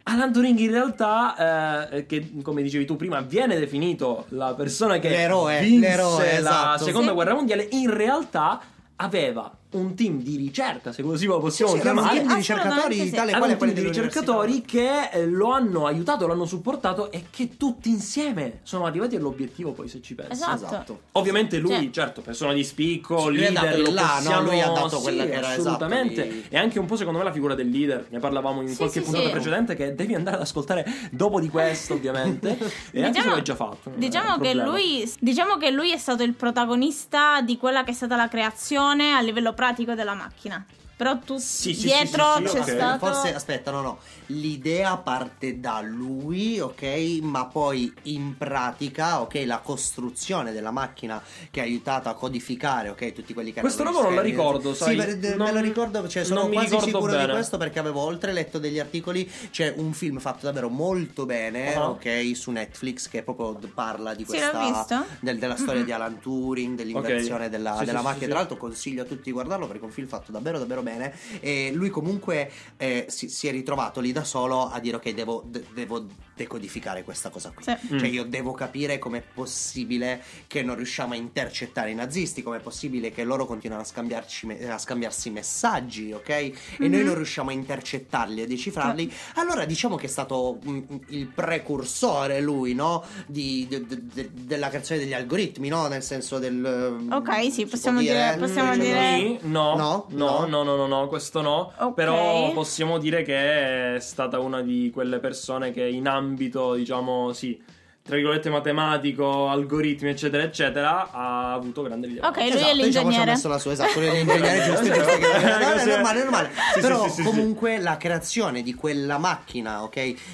Alan 0.04 0.32
Turing 0.32 0.58
in 0.60 0.72
realtà 0.72 1.90
eh, 1.92 2.06
che 2.06 2.32
come 2.42 2.62
dicevi 2.62 2.86
tu 2.86 2.96
prima 2.96 3.20
viene 3.22 3.60
definito 3.60 4.26
la 4.30 4.54
persona 4.54 5.00
che 5.00 5.10
L'eroe, 5.10 5.60
vinse 5.62 5.88
l'eroe, 5.90 6.24
la 6.32 6.38
esatto. 6.38 6.84
seconda 6.86 7.10
Sì. 7.10 7.14
guerra 7.16 7.34
mondiale 7.34 7.68
in 7.72 7.94
realtà 7.94 8.62
aveva 8.96 9.57
un 9.70 9.96
team 9.96 10.22
di 10.22 10.38
ricerca 10.38 10.94
se 10.94 11.04
così 11.04 11.26
lo 11.26 11.40
possiamo 11.40 11.74
Sì, 11.74 11.82
chiamare 11.82 12.16
team 12.20 12.28
di 12.30 12.34
ricercatori 12.36 13.10
tale 13.10 13.32
quale 13.32 13.38
un 13.38 13.42
team 13.42 13.58
quelli 13.58 13.74
di 13.74 13.82
ricercatori 13.82 14.62
che 14.62 15.10
eh, 15.12 15.26
lo 15.28 15.52
hanno 15.52 15.86
aiutato, 15.86 16.26
l'hanno 16.26 16.46
supportato 16.46 17.12
e 17.12 17.26
che 17.30 17.58
tutti 17.58 17.90
insieme 17.90 18.60
sono 18.64 18.86
arrivati 18.86 19.18
all'obiettivo 19.18 19.74
poi 19.74 19.88
se 19.90 20.02
ci 20.02 20.16
pensi. 20.16 20.32
Esatto. 20.32 20.56
Esatto. 20.66 21.02
Ovviamente 21.14 21.58
lui, 21.60 21.72
Cioè- 21.72 21.90
certo, 21.92 22.22
persona 22.22 22.54
di 22.54 22.64
spicco, 22.64 23.20
Sì, 23.28 23.32
leader, 23.34 23.80
lo 23.82 23.92
là, 23.92 24.20
no? 24.24 24.42
Lui 24.44 24.62
ha 24.62 24.70
dato 24.70 24.98
sì, 24.98 25.02
quella 25.04 25.26
che 25.26 25.32
era, 25.34 25.48
esatto, 25.54 25.62
assolutamente. 25.62 26.28
di- 26.28 26.44
E 26.50 26.58
anche 26.58 26.80
un 26.80 26.86
po' 26.86 26.96
secondo 26.96 27.18
me 27.20 27.26
la 27.26 27.32
figura 27.34 27.54
del 27.54 27.70
leader, 27.70 28.06
ne 28.10 28.20
parlavamo 28.20 28.62
in 28.62 28.70
Sì, 28.70 28.78
qualche 28.78 29.00
sì, 29.00 29.04
puntata 29.06 29.26
sì. 29.26 29.32
precedente 29.32 29.76
che 29.76 29.94
devi 29.96 30.16
andare 30.16 30.38
ad 30.38 30.42
ascoltare 30.44 30.86
dopo 31.12 31.40
di 31.42 31.50
questo, 31.50 31.94
ovviamente. 31.96 32.58
e 32.92 33.04
anche 33.04 33.22
se 33.22 33.28
l'hai 33.30 33.42
già 33.44 33.56
fatto. 33.56 33.92
Diciamo 33.96 34.38
che, 34.40 34.54
lui, 34.54 35.12
diciamo 35.20 35.58
che 35.58 35.72
lui 35.72 35.92
è 35.92 35.98
stato 35.98 36.24
il 36.24 36.34
protagonista 36.34 37.42
di 37.42 37.58
quella 37.58 37.84
che 37.84 37.92
è 37.92 37.94
stata 37.94 38.16
la 38.16 38.28
creazione 38.28 39.14
a 39.14 39.22
livello 39.22 39.54
pratico 39.58 39.96
della 39.96 40.14
macchina. 40.14 40.64
Però 40.98 41.18
tu 41.20 41.38
Sì, 41.38 41.74
sì, 41.76 41.86
dietro 41.86 42.26
sì, 42.38 42.42
sì, 42.42 42.48
sì, 42.50 42.54
c'è 42.56 42.60
ok. 42.62 42.70
stato 42.72 43.06
Forse, 43.06 43.34
aspetta, 43.36 43.72
no, 43.72 43.82
no. 43.82 44.00
L'idea 44.28 44.98
parte 44.98 45.60
da 45.60 45.80
lui, 45.82 46.60
ok? 46.60 47.20
Ma 47.22 47.46
poi 47.46 47.94
in 48.04 48.36
pratica, 48.38 49.22
ok, 49.22 49.44
la 49.46 49.60
costruzione 49.60 50.52
della 50.52 50.72
macchina 50.72 51.22
che 51.52 51.60
ha 51.62 51.64
aiutato 51.64 52.10
a 52.10 52.14
codificare, 52.16 52.90
ok, 52.90 53.14
tutti 53.14 53.34
quelli 53.34 53.54
che 53.54 53.62
Questo 53.62 53.84
gli 53.84 53.92
non 53.92 54.16
la 54.16 54.22
ricordo, 54.22 54.74
Sì, 54.74 54.84
sai, 54.84 54.96
per- 54.98 55.18
de- 55.18 55.30
me 55.30 55.36
non- 55.36 55.54
lo 55.54 55.60
ricordo, 55.62 56.08
cioè 56.08 56.24
sono 56.26 56.42
non 56.42 56.52
quasi 56.52 56.80
sicuro 56.82 57.12
di 57.12 57.18
bene. 57.18 57.32
questo 57.34 57.58
perché 57.58 57.80
avevo 57.80 58.02
oltre 58.02 58.34
letto 58.34 58.58
degli 58.60 58.80
articoli, 58.80 59.30
c'è 59.52 59.74
un 59.78 59.94
film 59.94 60.18
fatto 60.20 60.46
davvero 60.48 60.70
molto 60.70 61.26
bene, 61.26 61.76
Ah. 61.76 61.90
ok, 61.90 62.32
su 62.36 62.50
Netflix 62.52 63.08
che 63.08 63.22
proprio 63.22 63.58
parla 63.74 64.14
di 64.16 64.26
Sì, 64.28 64.40
l'ho 64.40 64.50
questa 64.50 64.60
visto. 64.60 65.06
del- 65.20 65.38
della 65.38 65.56
storia 65.58 65.84
di 65.84 65.92
Alan 65.92 66.20
Turing, 66.20 66.76
dell'invenzione 66.76 67.46
Ok. 67.46 67.52
della, 67.52 67.78
Sì, 67.78 67.86
della 67.86 68.00
sì, 68.00 68.04
macchina. 68.04 68.14
sì, 68.14 68.20
sì. 68.24 68.30
Tra 68.30 68.38
l'altro 68.40 68.58
consiglio 68.58 69.02
a 69.04 69.06
tutti 69.06 69.22
di 69.24 69.32
guardarlo 69.32 69.68
perché 69.68 69.84
è 69.84 69.86
un 69.86 69.92
film 69.92 70.08
fatto 70.08 70.32
davvero 70.32 70.58
davvero 70.58 70.82
bene 70.88 71.14
e 71.42 71.72
lui 71.74 71.90
comunque 71.90 72.50
eh, 72.78 73.06
si, 73.10 73.28
si 73.30 73.48
è 73.48 73.52
ritrovato 73.52 74.00
lì 74.00 74.12
da 74.12 74.24
solo 74.24 74.70
a 74.70 74.80
dire 74.80 74.96
ok 74.98 75.10
devo, 75.14 75.44
de- 75.46 75.66
devo 75.74 76.06
decodificare 76.36 77.04
questa 77.04 77.30
cosa 77.30 77.52
qui 77.52 77.64
Sì. 77.64 77.76
cioè 77.98 78.08
Mm. 78.10 78.14
io 78.14 78.24
devo 78.24 78.52
capire 78.54 79.00
com'è 79.00 79.22
possibile 79.34 80.22
che 80.48 80.62
non 80.62 80.76
riusciamo 80.76 81.14
a 81.14 81.16
intercettare 81.16 81.90
i 81.92 81.96
nazisti 81.96 82.44
com'è 82.44 82.60
possibile 82.60 83.12
che 83.12 83.24
loro 83.24 83.46
continuano 83.46 83.82
a, 83.82 83.86
scambiarci 83.86 84.46
me- 84.46 84.70
a 84.72 84.78
scambiarsi 84.78 85.30
messaggi 85.32 86.12
ok 86.14 86.30
e 86.30 86.54
noi 86.78 86.90
Mhm. 86.90 87.06
non 87.06 87.16
riusciamo 87.16 87.50
a 87.50 87.54
intercettarli 87.54 88.42
e 88.44 88.48
decifrarli 88.48 89.12
allora 89.36 89.66
diciamo 89.66 89.96
che 89.96 90.06
è 90.06 90.10
stato 90.10 90.60
mm, 90.68 90.82
il 91.10 91.28
precursore 91.28 92.40
lui 92.40 92.74
no 92.74 93.04
di, 93.26 93.66
de- 93.68 93.86
de- 93.86 94.00
de- 94.14 94.30
della 94.34 94.70
creazione 94.70 95.02
degli 95.02 95.14
algoritmi 95.14 95.68
no 95.70 95.88
nel 95.88 96.04
senso 96.04 96.38
del 96.40 97.06
Ok, 97.12 97.52
sì, 97.52 97.66
possiamo 97.66 98.00
dire- 98.00 98.36
possiamo 98.40 98.74
Cioè, 98.76 98.84
dire- 98.84 99.40
Sì, 99.42 99.48
no, 99.48 99.76
No? 99.76 100.06
no, 100.10 100.28
No? 100.42 100.46
no, 100.46 100.64
no, 100.64 100.76
no, 100.78 100.88
no, 100.88 101.08
questo 101.08 101.42
no. 101.42 101.74
Ok. 101.78 101.94
Però 101.94 102.52
possiamo 102.54 102.98
dire 102.98 103.24
che 103.24 103.96
è 103.96 104.00
stata 104.00 104.40
una 104.40 104.62
di 104.62 104.90
quelle 104.94 105.20
persone 105.20 105.72
che 105.72 105.86
in 105.86 106.08
ambito, 106.08 106.76
diciamo, 106.76 107.34
sì, 107.34 107.62
tra 108.08 108.16
virgolette 108.16 108.50
matematico, 108.50 109.50
algoritmi, 109.50 110.10
eccetera, 110.10 110.42
eccetera, 110.44 111.12
ha 111.12 111.54
avuto 111.54 111.82
grande 111.84 112.08
rilevanza. 112.08 112.40
Ok, 112.40 112.46
lui 112.48 112.54
è 112.54 112.56
Esatto, 112.64 112.74
diciamo, 112.74 112.90
ci 112.90 112.98
ha 112.98 113.02
l'ingegnere. 113.04 113.32
messo 113.32 113.48
la 113.50 113.60
sua 113.60 113.72
esatto, 113.74 114.00
lui 114.00 114.08
è 114.08 114.12
l'ingegnere 114.14 114.64
giusto, 114.66 114.84
giusto, 114.86 115.18
che- 115.18 115.20
no, 115.20 115.58
no, 115.58 115.74
è 115.74 115.86
normale, 115.86 116.20
è 116.20 116.24
normale. 116.24 116.52
Sì, 116.74 116.80
Però 116.80 117.04
sì, 117.04 117.10
sì, 117.10 117.16
sì, 117.16 117.24
comunque 117.24 117.78
la 117.80 117.98
creazione 117.98 118.62
di 118.64 118.74
quella 118.74 119.18
macchina, 119.18 119.84
ok, 119.84 119.92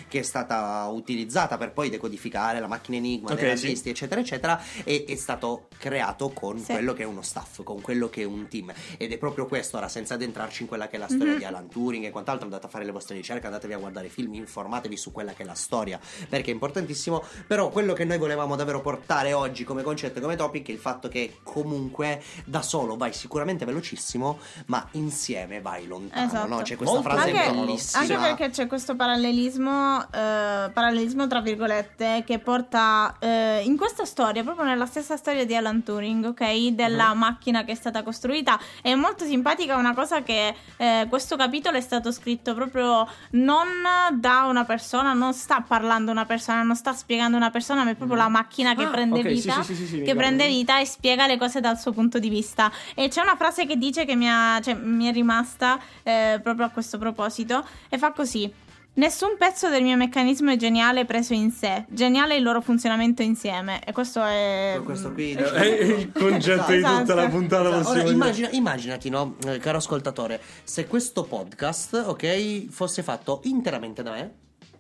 che 0.08 0.20
è 0.20 0.22
stata 0.22 0.88
utilizzata 0.92 1.58
per 1.58 1.72
poi 1.74 1.89
decodificare 1.89 2.60
la 2.60 2.68
macchina 2.68 2.98
Enigma 2.98 3.32
Ok, 3.32 3.39
dei 3.39 3.58
sì. 3.58 3.65
nazisti, 3.65 3.89
eccetera, 3.89 4.22
eccetera, 4.22 4.62
è, 4.84 5.03
è 5.08 5.15
stato 5.15 5.68
creato 5.77 6.30
con 6.30 6.60
Sì. 6.60 6.72
quello 6.74 6.94
che 6.94 7.01
è 7.03 7.06
uno 7.06 7.24
staff, 7.24 7.63
con 7.63 7.82
quello 7.82 8.08
che 8.10 8.22
è 8.22 8.25
un 8.25 8.48
team. 8.48 8.72
Ed 8.98 9.12
è 9.12 9.18
proprio 9.18 9.48
questo, 9.48 9.77
ora 9.77 9.88
senza 9.88 10.13
addentrarci 10.13 10.62
in 10.62 10.68
quella 10.68 10.88
che 10.88 10.98
è 10.98 11.00
la 11.00 11.08
storia 11.08 11.32
Mhm. 11.34 11.38
di 11.39 11.46
Alan 11.46 11.68
Turing 11.70 12.06
e 12.06 12.12
quant'altro, 12.12 12.46
andate 12.46 12.68
a 12.68 12.70
fare 12.70 12.86
le 12.86 12.92
vostre 12.92 13.15
ricerche, 13.15 13.46
andatevi 13.48 13.74
a 13.74 13.77
guardare 13.77 14.10
film, 14.10 14.34
informatevi 14.36 14.96
su 14.96 15.12
quella 15.12 15.34
che 15.34 15.42
è 15.44 15.46
la 15.46 15.56
storia, 15.56 16.00
perché 16.30 16.51
è 16.51 16.53
importantissimo. 16.53 17.24
Però 17.48 17.62
quello 17.70 17.93
che 17.93 18.05
noi 18.05 18.17
volevamo 18.17 18.55
davvero 18.55 18.82
portare 18.82 19.34
oggi 19.34 19.63
come 19.63 19.82
concetto 19.84 20.20
e 20.20 20.22
come 20.22 20.36
topic 20.36 20.67
è 20.67 20.72
il 20.72 20.77
fatto 20.79 21.08
che 21.08 21.38
comunque 21.43 22.22
da 22.46 22.62
solo 22.62 22.96
vai 22.98 23.13
sicuramente 23.13 23.65
velocissimo, 23.65 24.39
ma 24.67 24.86
insieme 24.91 25.62
vai 25.62 25.88
lontano, 25.88 26.25
Esatto. 26.25 26.48
no? 26.48 26.58
C'è 26.62 26.75
questa 26.75 26.96
Molto 26.96 27.10
frase 27.10 27.32
anche, 27.32 27.51
bellissima. 27.60 28.01
anche 28.01 28.17
perché 28.17 28.50
c'è 28.50 28.67
questo 28.67 28.96
parallelismo, 28.96 30.01
eh, 30.12 30.70
parallelismo 30.74 31.27
tra 31.27 31.41
virgolette, 31.41 32.24
che 32.25 32.39
porta 32.39 33.15
eh, 33.20 33.62
in 33.63 33.77
questa 33.77 34.05
storia, 34.05 34.43
proprio 34.43 34.65
nella 34.65 34.86
stessa 34.86 35.17
storia 35.17 35.46
di 35.46 35.55
Alan 35.55 35.84
Turing, 35.84 36.25
ok? 36.25 36.67
Della 36.70 37.13
Mhm. 37.13 37.20
macchina 37.20 37.63
che 37.63 37.72
è 37.72 37.75
stata 37.75 38.03
costruita. 38.03 38.60
È 38.82 38.93
molto 38.96 39.25
simpatica 39.25 39.75
una 39.75 39.93
cosa 39.93 40.22
che 40.24 40.55
eh, 40.77 41.05
questo 41.10 41.36
capitolo 41.36 41.77
è 41.77 41.82
stato 41.82 42.12
scritto 42.12 42.53
proprio 42.53 43.08
non 43.32 43.67
da 44.13 44.46
una 44.50 44.65
persona, 44.65 45.13
non 45.13 45.34
sta 45.34 45.62
parlando 45.62 46.12
una 46.12 46.25
persona, 46.25 46.62
non 46.63 46.75
sta 46.75 46.93
spiegando 46.93 47.36
una 47.38 47.46
persona, 47.46 47.51
ma 47.84 47.90
è 47.90 47.96
proprio 47.96 48.18
la 48.18 48.28
macchina 48.30 48.76
che 48.76 48.84
Ah, 48.84 48.90
prende 48.90 49.20
ok, 49.20 49.28
sì, 49.28 49.34
vita. 49.34 49.64
sì, 49.64 49.76
sì, 49.76 49.86
sì, 49.86 50.02
che 50.02 50.16
prende 50.16 50.48
vita 50.48 50.80
e 50.80 50.86
spiega 50.86 51.28
le 51.28 51.38
cose 51.38 51.60
dal 51.60 51.78
suo 51.80 51.92
punto 51.92 52.20
di 52.20 52.30
vista. 52.30 52.72
E 52.96 53.08
c'è 53.10 53.22
una 53.22 53.36
frase 53.36 53.66
che 53.66 53.78
dice 53.78 54.06
che 54.06 54.16
mi, 54.16 54.30
ha- 54.30 54.60
cioè, 54.62 54.74
mi 54.76 55.06
è 55.06 55.12
rimasta 55.12 55.80
eh, 56.04 56.40
proprio 56.42 56.66
a 56.66 56.70
questo 56.70 56.98
proposito 56.98 57.66
e 57.90 57.98
fa 57.98 58.12
così. 58.12 58.52
Nessun 58.96 59.38
pezzo 59.40 59.70
del 59.70 59.82
mio 59.82 59.98
meccanismo 59.98 60.52
è 60.52 60.56
geniale 60.56 61.04
preso 61.06 61.34
in 61.34 61.50
sé, 61.50 61.84
geniale 61.90 62.36
il 62.36 62.44
loro 62.44 62.62
funzionamento 62.62 63.24
insieme. 63.24 63.84
E 63.84 63.92
questo 63.92 64.24
è. 64.24 64.80
Questo 64.84 65.12
qui 65.14 65.32
È 65.34 65.66
il 65.66 66.12
concetto 66.12 66.70
di 66.72 66.78
Esatto. 66.78 67.00
tutta 67.00 67.16
la 67.16 67.28
puntata, 67.28 67.70
Ora, 67.70 67.78
possiamo 67.78 68.02
dire. 68.04 68.14
immagina- 68.14 68.50
immaginati, 68.52 69.10
no, 69.10 69.36
eh, 69.48 69.58
caro 69.58 69.78
ascoltatore, 69.78 70.40
se 70.64 70.86
questo 70.86 71.24
podcast, 71.24 72.04
ok, 72.06 72.68
fosse 72.70 73.02
fatto 73.02 73.39
interamente 73.46 74.04
da 74.04 74.12
me, 74.12 74.34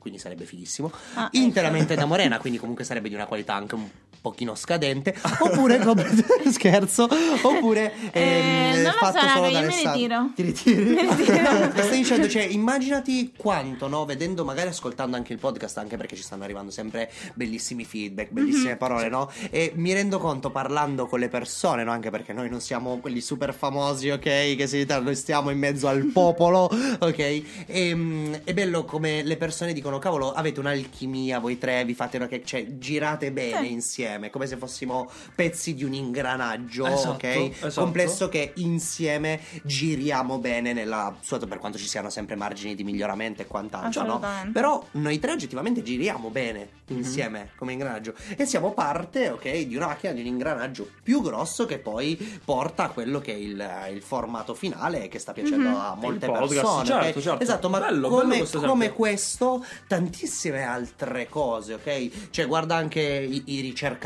quindi 0.03 0.19
sarebbe 0.19 0.43
fighissimo, 0.43 0.91
Ah, 1.15 1.29
interamente 1.31 1.95
da 1.95 2.03
Morena, 2.05 2.37
quindi 2.37 2.59
comunque 2.59 2.83
sarebbe 2.83 3.07
di 3.07 3.15
una 3.15 3.25
qualità 3.25 3.55
anche 3.55 3.75
un 3.75 3.87
pochino 4.23 4.55
scadente, 4.55 5.13
oppure 5.39 5.79
complet- 5.83 6.47
scherzo, 6.47 7.09
oppure 7.41 7.91
Eh, 8.11 8.21
ehm, 8.21 8.73
non 8.75 8.83
lo 8.83 8.91
fatto 8.91 9.19
so, 9.19 9.27
solo 9.27 9.41
da 9.41 9.47
io 9.49 9.57
mi 9.59 9.63
Alessandro. 9.65 9.91
ritiro. 9.91 10.29
Ti 10.33 10.41
ritiri? 10.43 10.83
Mi 10.95 11.71
stai 11.83 11.97
dicendo, 11.97 12.29
cioè, 12.29 12.43
immaginati 12.43 13.33
quanto, 13.35 13.87
no, 13.89 14.05
vedendo, 14.05 14.45
magari 14.45 14.69
ascoltando 14.69 15.17
anche 15.17 15.33
il 15.33 15.39
podcast, 15.39 15.77
anche 15.77 15.97
perché 15.97 16.15
ci 16.15 16.23
stanno 16.23 16.43
arrivando 16.45 16.71
sempre 16.71 17.11
bellissimi 17.33 17.83
feedback, 17.83 18.31
bellissime 18.31 18.71
Mhm. 18.71 18.77
parole, 18.77 19.09
no? 19.09 19.29
E 19.51 19.73
mi 19.75 19.91
rendo 19.91 20.19
conto 20.19 20.51
parlando 20.51 21.05
con 21.07 21.19
le 21.19 21.27
persone, 21.27 21.83
no? 21.83 21.91
Anche 21.91 22.09
perché 22.09 22.31
noi 22.31 22.49
non 22.49 22.61
siamo 22.61 22.99
quelli 22.99 23.19
super 23.19 23.53
famosi, 23.53 24.09
ok? 24.09 24.55
Che 24.55 24.67
si 24.67 24.85
noi 25.01 25.15
stiamo 25.15 25.49
in 25.49 25.57
mezzo 25.59 25.89
al 25.89 26.05
popolo, 26.13 26.69
ok? 26.99 27.19
E, 27.65 27.93
mm, 27.93 28.33
è 28.45 28.53
bello 28.53 28.85
come 28.85 29.21
le 29.21 29.35
persone 29.35 29.73
dicono, 29.73 29.99
cavolo, 29.99 30.31
avete 30.31 30.61
un'alchimia 30.61 31.39
voi 31.39 31.57
tre, 31.57 31.83
vi 31.83 31.93
fate 31.93 32.15
una 32.15 32.27
che, 32.27 32.41
cioè, 32.45 32.65
girate 32.77 33.31
bene 33.33 33.65
Sì. 33.65 33.71
insieme, 33.73 34.11
come 34.31 34.47
se 34.47 34.57
fossimo 34.57 35.09
pezzi 35.35 35.73
di 35.73 35.83
un 35.83 35.93
ingranaggio, 35.93 36.85
Esatto, 36.85 37.13
ok? 37.15 37.23
esatto. 37.63 37.81
Complesso 37.81 38.29
che 38.29 38.53
insieme 38.55 39.39
giriamo 39.63 40.39
bene 40.39 40.73
nella 40.73 41.15
sua 41.21 41.39
per 41.39 41.57
quanto 41.57 41.77
ci 41.77 41.87
siano 41.87 42.09
sempre 42.09 42.35
margini 42.35 42.75
di 42.75 42.83
miglioramento 42.83 43.41
e 43.41 43.47
quant'altro, 43.47 44.03
no? 44.05 44.21
Però 44.51 44.85
noi 44.91 45.19
tre 45.19 45.31
oggettivamente 45.33 45.81
giriamo 45.83 46.29
bene 46.29 46.69
Mhm. 46.87 46.97
insieme 46.97 47.49
come 47.55 47.71
ingranaggio 47.73 48.13
e 48.37 48.45
siamo 48.45 48.71
parte, 48.73 49.29
ok, 49.29 49.65
di 49.65 49.75
una 49.75 49.87
macchina 49.87 50.11
di 50.13 50.19
un 50.19 50.27
ingranaggio 50.27 50.89
più 51.01 51.21
grosso 51.21 51.65
che 51.65 51.79
poi 51.79 52.15
porta 52.43 52.83
a 52.85 52.89
quello 52.89 53.19
che 53.19 53.31
è 53.33 53.35
il, 53.37 53.65
il 53.93 54.01
formato 54.01 54.53
finale 54.53 55.07
che 55.07 55.17
sta 55.19 55.31
piacendo 55.33 55.69
Mhm. 55.69 55.75
a 55.75 55.95
molte 55.99 56.27
podcast, 56.27 56.53
persone. 56.53 56.85
certo, 56.85 57.17
ok? 57.17 57.23
certo. 57.23 57.43
Esatto, 57.43 57.69
ma 57.69 57.79
Bello, 57.79 58.09
come, 58.09 58.21
bello 58.23 58.37
questo 58.37 58.59
come 58.61 58.91
questo, 58.93 59.65
tantissime 59.87 60.63
altre 60.63 61.27
cose, 61.29 61.73
ok? 61.75 62.29
Cioè, 62.29 62.47
guarda 62.47 62.75
anche 62.75 63.01
i, 63.01 63.43
i 63.45 63.59
ricercatori, 63.61 64.01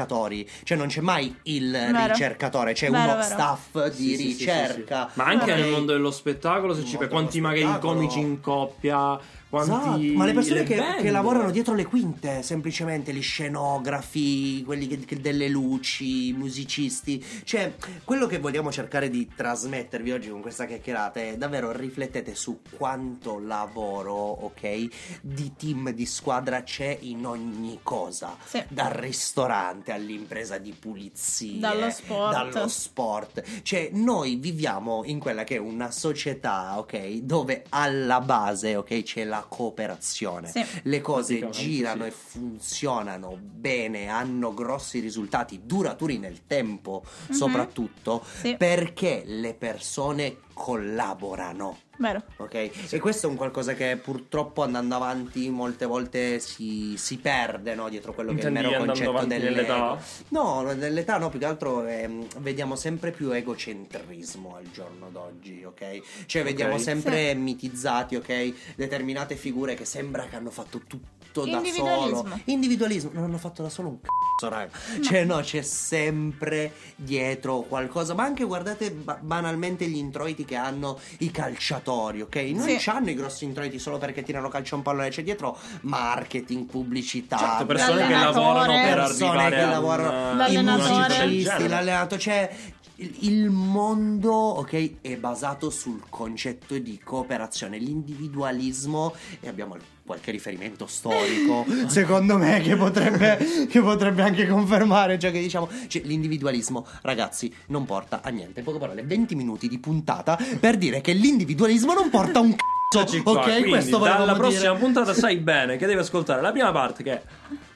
cioè 0.63 0.77
non 0.77 0.87
c'è 0.87 1.01
mai 1.01 1.33
il 1.43 1.71
Vero. 1.71 2.13
ricercatore, 2.13 2.73
c'è 2.73 2.89
Vero, 2.89 3.03
uno 3.03 3.11
vero. 3.13 3.23
staff 3.23 3.87
di 3.95 3.95
Sì, 3.95 4.09
sì, 4.09 4.15
sì, 4.15 4.31
sì, 4.31 4.37
ricerca. 4.39 5.07
sì. 5.11 5.19
Ma 5.19 5.25
anche 5.25 5.51
ok? 5.51 5.57
nel 5.59 5.69
mondo 5.69 5.93
dello 5.93 6.11
spettacolo, 6.11 6.73
se 6.75 6.85
ci 6.85 6.97
pensi, 6.97 7.11
quanti 7.13 7.41
magari 7.41 7.79
comici 7.79 8.19
in 8.19 8.39
coppia, 8.41 9.17
quanti 9.49 9.71
Esatto, 9.71 10.17
ma 10.17 10.25
le 10.25 10.33
persone 10.33 10.63
che, 10.63 10.75
band. 10.75 11.01
che 11.01 11.09
lavorano 11.11 11.51
dietro 11.51 11.73
le 11.73 11.85
quinte, 11.85 12.41
semplicemente 12.43 13.13
gli 13.13 13.21
scenografi, 13.21 14.63
quelli 14.63 14.87
che, 14.87 14.99
che- 14.99 15.21
delle 15.21 15.47
luci, 15.47 16.27
i 16.27 16.33
musicisti, 16.33 17.23
cioè 17.43 17.73
quello 18.03 18.27
che 18.27 18.39
vogliamo 18.39 18.71
cercare 18.71 19.09
di 19.09 19.29
trasmettervi 19.33 20.11
oggi 20.11 20.29
con 20.29 20.41
questa 20.41 20.65
chiacchierata 20.65 21.19
è 21.21 21.37
davvero 21.37 21.71
riflettete 21.71 22.35
su 22.35 22.59
quanto 22.77 23.39
lavoro, 23.39 24.13
ok, 24.13 24.87
di 25.21 25.53
team, 25.55 25.91
di 25.91 26.05
squadra 26.05 26.63
c'è 26.63 26.97
in 27.01 27.25
ogni 27.25 27.79
cosa, 27.83 28.35
Sì. 28.45 28.61
dal 28.67 28.91
ristorante 28.91 29.91
all'impresa 29.91 30.57
di 30.57 30.73
pulizie, 30.77 31.59
Dallo 31.59 31.89
sport. 31.89 32.31
dallo 32.51 32.67
sport. 32.67 33.43
Cioè, 33.61 33.89
noi 33.93 34.35
viviamo 34.35 35.03
in 35.05 35.19
quella 35.19 35.43
che 35.43 35.55
è 35.55 35.59
una 35.59 35.91
società, 35.91 36.77
ok, 36.77 37.19
dove 37.21 37.63
alla 37.69 38.19
base, 38.21 38.75
ok, 38.75 39.03
c'è 39.03 39.23
la 39.23 39.36
cooperazione. 39.47 40.49
Sì. 40.49 40.63
Le 40.83 41.01
cose 41.01 41.49
girano 41.49 42.03
sì. 42.03 42.09
e 42.09 42.11
funzionano 42.11 43.37
bene, 43.41 44.07
hanno 44.07 44.53
grossi 44.53 44.99
risultati, 44.99 45.61
duraturi 45.63 46.17
nel 46.17 46.45
tempo, 46.47 47.03
Mhm. 47.27 47.33
soprattutto 47.35 48.23
Sì. 48.41 48.55
perché 48.57 49.23
le 49.25 49.53
persone 49.53 50.37
collaborano. 50.57 51.77
Vero. 51.97 52.23
Ok? 52.37 52.91
E 52.91 52.99
questo 52.99 53.27
è 53.27 53.29
un 53.29 53.35
qualcosa 53.35 53.73
che 53.73 53.97
purtroppo 53.97 54.63
andando 54.63 54.95
avanti 54.95 55.49
molte 55.49 55.85
volte 55.85 56.39
si, 56.39 56.95
si 56.97 57.17
perde 57.17 57.75
no? 57.75 57.89
dietro 57.89 58.13
quello 58.13 58.33
che 58.33 58.41
è 58.41 58.41
il 58.41 58.47
Intendi 58.47 58.69
mero 58.69 58.85
concetto 58.85 59.25
nell'età? 59.25 59.97
No, 60.29 60.61
nell'età 60.73 61.17
no, 61.17 61.29
più 61.29 61.39
che 61.39 61.45
altro 61.45 61.85
ehm, 61.85 62.25
vediamo 62.39 62.75
sempre 62.75 63.11
più 63.11 63.31
egocentrismo 63.31 64.55
al 64.55 64.69
giorno 64.71 65.09
d'oggi, 65.09 65.63
ok? 65.63 66.25
Cioè 66.25 66.43
vediamo 66.43 66.73
Ok. 66.75 66.81
sempre 66.81 67.33
mitizzati, 67.35 68.15
ok? 68.15 68.75
Determinate 68.75 69.35
figure 69.35 69.75
che 69.75 69.85
sembra 69.85 70.25
che 70.25 70.35
hanno 70.35 70.51
fatto 70.51 70.79
tutto 70.79 71.15
tutto 71.31 71.45
da 71.45 71.61
solo. 71.63 72.27
Individualismo. 72.45 73.11
Non 73.13 73.23
hanno 73.23 73.37
fatto 73.37 73.61
da 73.63 73.69
solo 73.69 73.89
un 73.89 73.97
cazzo, 74.01 74.53
raga. 74.53 74.71
Cioè, 75.01 75.23
no, 75.23 75.37
c'è 75.39 75.61
sempre 75.61 76.71
dietro 76.95 77.61
qualcosa. 77.61 78.13
Ma 78.13 78.23
anche 78.23 78.43
guardate 78.43 78.91
ba- 78.91 79.19
banalmente 79.21 79.87
gli 79.87 79.97
introiti 79.97 80.45
che 80.45 80.55
hanno 80.55 80.99
i 81.19 81.31
calciatori, 81.31 82.21
ok? 82.21 82.35
Non 82.53 82.67
Sì. 82.67 82.75
c'hanno 82.79 83.09
i 83.09 83.15
grossi 83.15 83.45
introiti 83.45 83.79
solo 83.79 83.97
perché 83.97 84.23
tirano 84.23 84.49
calcio 84.49 84.75
a 84.75 84.77
un 84.77 84.83
pallone. 84.83 85.09
C'è 85.09 85.23
dietro 85.23 85.57
marketing, 85.81 86.65
pubblicità. 86.65 87.37
Certo, 87.37 87.65
persone 87.65 88.07
che 88.07 88.13
lavorano 88.13 88.73
per 88.73 88.95
persone 88.95 89.29
arrivare 89.43 89.55
che 89.55 89.65
lavorano, 89.65 90.47
i 90.47 90.63
musicisti, 90.63 91.67
l'allenato, 91.67 92.17
cioè 92.17 92.49
il, 92.97 93.15
il 93.21 93.49
mondo, 93.49 94.31
ok, 94.33 95.01
è 95.01 95.15
basato 95.17 95.69
sul 95.69 96.01
concetto 96.09 96.77
di 96.77 96.99
cooperazione, 97.03 97.77
l'individualismo 97.77 99.13
e 99.39 99.47
abbiamo 99.47 99.77
qualche 100.05 100.31
riferimento 100.31 100.87
storico, 100.87 101.65
secondo 101.87 102.37
me, 102.37 102.61
che 102.61 102.75
potrebbe, 102.75 103.37
che 103.69 103.81
potrebbe 103.81 104.21
anche 104.23 104.47
confermare, 104.47 105.19
cioè 105.19 105.31
che 105.31 105.39
diciamo, 105.39 105.69
cioè, 105.87 106.01
l'individualismo, 106.03 106.85
ragazzi, 107.01 107.53
non 107.67 107.85
porta 107.85 108.21
a 108.23 108.29
niente. 108.29 108.59
In 108.59 108.65
poche 108.65 108.79
parole, 108.79 109.03
20 109.03 109.35
minuti 109.35 109.67
di 109.67 109.79
puntata 109.79 110.37
per 110.59 110.77
dire 110.77 111.01
che 111.01 111.11
l'individualismo 111.13 111.93
non 111.93 112.09
porta 112.09 112.39
un 112.39 112.51
cazzo, 112.51 112.65
Eccoci 112.89 113.21
qua, 113.21 113.33
ok? 113.33 113.43
quindi 113.43 113.69
Questo 113.69 113.97
volevamo 113.97 114.25
dalla 114.25 114.37
prossima 114.37 114.71
dire. 114.71 114.77
puntata 114.77 115.13
sai 115.13 115.35
bene 115.37 115.75
che 115.75 115.85
devi 115.85 115.99
ascoltare 115.99 116.41
la 116.41 116.51
prima 116.53 116.71
parte 116.71 117.03
che 117.03 117.21